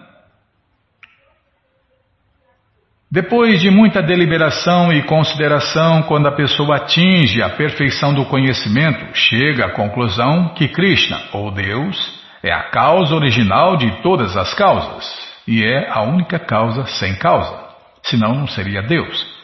Depois 3.12 3.62
de 3.62 3.70
muita 3.70 4.02
deliberação 4.02 4.92
e 4.92 5.04
consideração, 5.04 6.02
quando 6.02 6.30
a 6.30 6.36
pessoa 6.36 6.78
atinge 6.78 7.44
a 7.44 7.50
perfeição 7.52 8.12
do 8.12 8.26
conhecimento, 8.26 9.06
chega 9.14 9.68
à 9.68 9.72
conclusão 9.74 10.56
que 10.56 10.68
Krishna, 10.68 11.20
ou 11.32 11.52
Deus, 11.52 11.96
é 12.42 12.52
a 12.52 12.72
causa 12.72 13.14
original 13.14 13.78
de 13.78 14.02
todas 14.02 14.36
as 14.36 14.52
causas 14.56 15.06
e 15.48 15.64
é 15.64 15.88
a 15.92 16.02
única 16.02 16.40
causa 16.40 16.88
sem 16.88 17.16
causa, 17.16 17.69
senão 18.04 18.34
não 18.34 18.48
seria 18.48 18.82
Deus. 18.82 19.40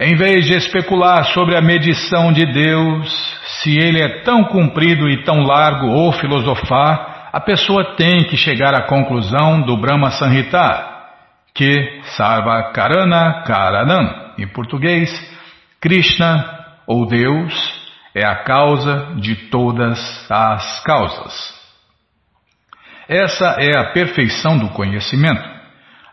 Em 0.00 0.14
vez 0.14 0.46
de 0.46 0.54
especular 0.54 1.24
sobre 1.32 1.56
a 1.56 1.60
medição 1.60 2.32
de 2.32 2.46
Deus, 2.46 3.38
se 3.60 3.76
ele 3.76 4.00
é 4.00 4.22
tão 4.22 4.44
comprido 4.44 5.08
e 5.08 5.24
tão 5.24 5.42
largo 5.42 5.88
ou 5.88 6.12
filosofar, 6.12 7.30
a 7.32 7.40
pessoa 7.40 7.96
tem 7.96 8.24
que 8.24 8.36
chegar 8.36 8.74
à 8.74 8.82
conclusão 8.82 9.60
do 9.60 9.76
Brahma 9.76 10.10
Sanhita 10.12 10.98
que 11.52 12.00
Sarva 12.16 12.70
Karana 12.72 13.42
Karanam, 13.42 14.34
em 14.38 14.46
português, 14.46 15.10
Krishna 15.80 16.44
ou 16.86 17.04
Deus 17.04 17.52
é 18.14 18.24
a 18.24 18.44
causa 18.44 19.16
de 19.16 19.34
todas 19.50 19.98
as 20.30 20.80
causas. 20.84 21.58
Essa 23.08 23.56
é 23.58 23.76
a 23.76 23.92
perfeição 23.92 24.56
do 24.56 24.68
conhecimento. 24.68 25.57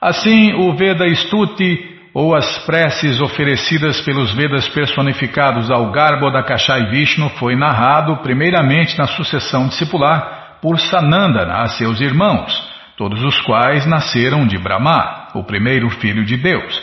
Assim, 0.05 0.53
o 0.53 0.75
Veda 0.75 1.11
Stuti 1.15 1.97
ou 2.13 2.35
as 2.35 2.59
preces 2.59 3.19
oferecidas 3.19 4.01
pelos 4.01 4.31
Vedas 4.35 4.69
personificados 4.69 5.71
ao 5.71 5.89
Garbo 5.91 6.29
da 6.29 6.43
Kashai 6.43 6.91
Vishnu 6.91 7.27
foi 7.39 7.55
narrado 7.55 8.15
primeiramente 8.17 8.95
na 8.99 9.07
sucessão 9.07 9.67
discipular 9.67 10.59
por 10.61 10.79
Sanandana 10.79 11.63
a 11.63 11.69
seus 11.69 11.99
irmãos, 12.01 12.53
todos 12.95 13.23
os 13.23 13.41
quais 13.41 13.87
nasceram 13.87 14.45
de 14.45 14.59
Brahma, 14.59 15.29
o 15.33 15.43
primeiro 15.43 15.89
filho 15.89 16.23
de 16.23 16.37
Deus. 16.37 16.79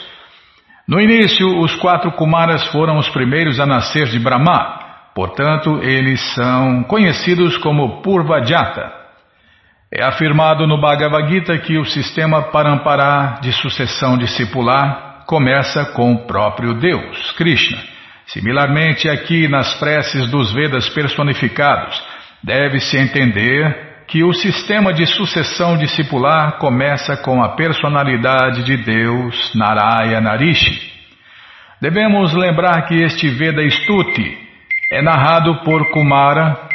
No 0.89 1.01
início, 1.01 1.47
os 1.61 1.77
quatro 1.77 2.11
Kumaras 2.11 2.66
foram 2.73 2.99
os 2.99 3.09
primeiros 3.09 3.61
a 3.61 3.66
nascer 3.66 4.07
de 4.07 4.18
Brahma, 4.18 4.81
portanto, 5.14 5.79
eles 5.81 6.20
são 6.35 6.83
conhecidos 6.83 7.57
como 7.59 8.03
Purvajata. 8.03 9.02
É 9.95 10.03
afirmado 10.03 10.66
no 10.66 10.80
Bhagavad 10.80 11.28
Gita 11.28 11.59
que 11.59 11.76
o 11.76 11.84
sistema 11.84 12.45
Parampara 12.45 13.40
de 13.43 13.53
sucessão 13.53 14.16
discipular 14.16 15.24
começa 15.26 15.84
com 15.93 16.14
o 16.14 16.26
próprio 16.26 16.72
Deus, 16.72 17.32
Krishna. 17.32 17.78
Similarmente, 18.26 19.07
aqui 19.11 19.47
nas 19.49 19.74
preces 19.74 20.30
dos 20.30 20.51
Vedas 20.51 20.88
personificados, 20.88 22.03
deve-se 22.43 22.97
entender 22.97 24.05
que 24.09 24.24
o 24.24 24.32
sistema 24.32 24.95
de 24.95 25.05
sucessão 25.05 25.76
discipular 25.76 26.59
começa 26.59 27.14
com 27.18 27.43
a 27.43 27.51
personalidade 27.51 28.62
de 28.64 28.78
Deus, 28.78 29.55
Narayana 29.55 30.36
Rishi. 30.38 30.90
Devemos 31.82 32.32
lembrar 32.32 32.86
que 32.86 32.95
este 32.95 33.28
Veda 33.28 33.62
Stuti 33.68 34.38
é 34.90 35.03
narrado 35.03 35.62
por 35.64 35.90
Kumara. 35.90 36.72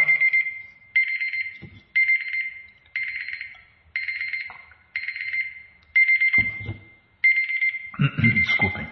Desculpem. 8.19 8.87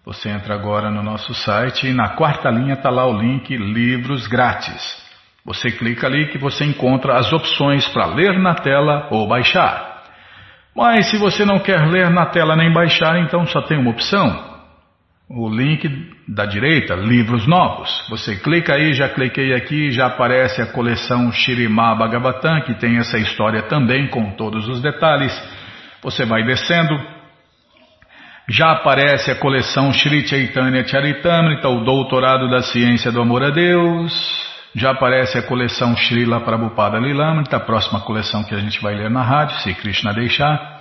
Você 0.03 0.29
entra 0.29 0.55
agora 0.55 0.89
no 0.89 1.03
nosso 1.03 1.35
site 1.35 1.85
e 1.85 1.93
na 1.93 2.15
quarta 2.15 2.49
linha 2.49 2.73
está 2.73 2.89
lá 2.89 3.05
o 3.05 3.15
link 3.15 3.55
Livros 3.55 4.25
Grátis. 4.25 5.05
Você 5.47 5.71
clica 5.71 6.07
ali 6.07 6.27
que 6.27 6.37
você 6.37 6.65
encontra 6.65 7.17
as 7.17 7.31
opções 7.31 7.87
para 7.87 8.05
ler 8.07 8.37
na 8.37 8.53
tela 8.53 9.07
ou 9.09 9.25
baixar. 9.25 10.03
Mas 10.75 11.09
se 11.09 11.17
você 11.17 11.45
não 11.45 11.57
quer 11.57 11.87
ler 11.87 12.09
na 12.09 12.25
tela 12.25 12.53
nem 12.53 12.71
baixar, 12.73 13.17
então 13.21 13.47
só 13.47 13.61
tem 13.61 13.79
uma 13.79 13.91
opção. 13.91 14.57
O 15.29 15.49
link 15.49 15.89
da 16.27 16.45
direita, 16.45 16.95
livros 16.95 17.47
novos. 17.47 17.89
Você 18.09 18.35
clica 18.35 18.73
aí, 18.73 18.91
já 18.91 19.07
cliquei 19.07 19.53
aqui, 19.53 19.89
já 19.89 20.07
aparece 20.07 20.61
a 20.61 20.67
coleção 20.73 21.31
Shirimá 21.31 21.95
Bhagavatam, 21.95 22.61
que 22.63 22.73
tem 22.75 22.97
essa 22.97 23.17
história 23.17 23.63
também 23.63 24.09
com 24.09 24.31
todos 24.31 24.67
os 24.67 24.81
detalhes. 24.81 25.33
Você 26.03 26.25
vai 26.25 26.43
descendo, 26.43 26.99
já 28.49 28.73
aparece 28.73 29.31
a 29.31 29.35
coleção 29.35 29.93
Shri 29.93 30.27
Chaitanya 30.27 30.85
Charitamrita, 30.85 31.69
o 31.69 31.85
Doutorado 31.85 32.49
da 32.49 32.61
Ciência 32.63 33.13
do 33.13 33.21
Amor 33.21 33.43
a 33.43 33.49
Deus. 33.49 34.46
Já 34.75 34.91
aparece 34.91 35.37
a 35.37 35.41
coleção 35.43 35.95
Srila 35.95 36.41
Prabhupada 36.41 36.99
Lilamrita, 36.99 37.57
a 37.57 37.59
próxima 37.59 38.01
coleção 38.01 38.43
que 38.43 38.53
a 38.53 38.59
gente 38.59 38.81
vai 38.81 38.95
ler 38.95 39.09
na 39.09 39.23
rádio, 39.23 39.57
se 39.59 39.73
Krishna 39.73 40.13
deixar. 40.13 40.77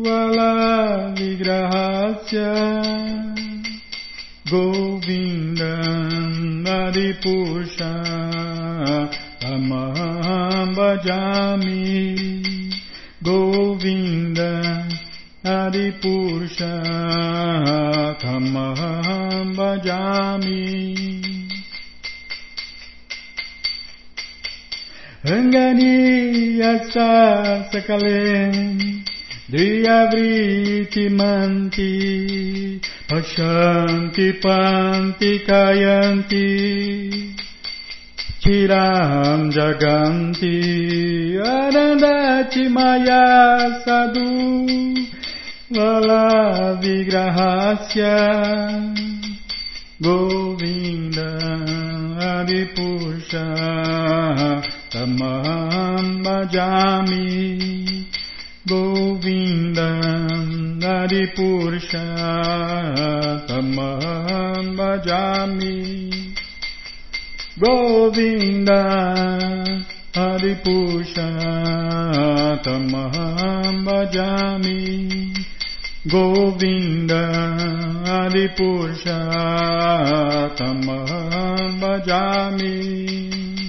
Vala 0.01 1.11
Vigrahasya 1.13 2.55
Govinda 4.49 5.75
Adipusha 6.63 7.91
Tamaham 9.41 10.75
Bhajami 10.77 11.83
Govinda 13.21 14.87
Adipusha 15.43 16.71
Tamaham 18.21 19.55
Bhajami 19.57 21.48
Ranganiyasa 25.19 27.11
sakale 27.67 28.55
Driyavriti 29.51 31.11
manti 31.11 32.79
Pashanti 33.03 34.39
panti 34.39 35.43
kayanti 35.43 36.47
Chiram 38.39 39.51
jaganti 39.51 40.55
Anandati 41.35 42.71
maya 42.71 43.27
sadhu 43.83 44.63
Vala 45.67 46.79
vigrahasya 46.79 48.15
Tamam 54.89 56.23
bhajami 56.25 58.09
Govinda 58.65 59.89
Adipurusha 60.81 62.05
tamam 63.45 64.73
bhajami 64.73 65.77
Govinda 67.61 68.81
Adipusha 70.15 71.29
tamam 72.65 73.85
bhajami 73.85 75.29
Govinda 76.09 77.23
Adipurusha 78.25 79.21
tamam 80.57 81.77
bhajami 81.77 83.68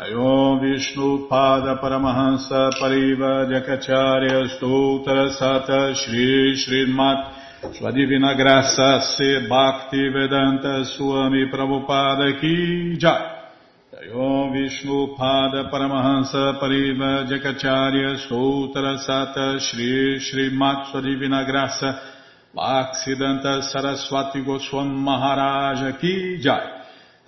Om 0.00 0.60
Vishnu 0.60 1.28
Pada 1.28 1.76
Paramahansa 1.76 2.70
Pariva 2.80 3.44
Jakacharya 3.52 4.48
Stoutra 4.56 5.28
Sata 5.28 5.94
Shri 5.94 6.56
Srimat 6.56 7.76
Sua 7.76 7.92
Divina 7.92 8.34
Graça 8.34 9.02
Se 9.02 9.46
Bhakti 9.46 10.08
Vedanta 10.08 10.84
Swami 10.84 11.50
Prabhupada 11.52 12.40
Ki 12.40 12.96
Jai. 12.96 13.44
Om 14.14 14.52
Vishnu 14.52 15.16
Pada 15.18 15.68
Paramahansa 15.70 16.58
Pariva 16.58 17.28
Jakacharya 17.28 18.16
Stoutra 18.24 18.96
Sata 19.04 19.60
Shri 19.60 20.18
Srimat 20.18 20.92
Sua 20.92 21.02
Divina 21.02 21.44
Graça 21.44 22.00
Bhaksidanta 22.56 23.60
Saraswati 23.70 24.40
Goswam 24.40 24.96
Maharaja 24.96 25.92
Ki 26.00 26.38
Jai 26.40 26.79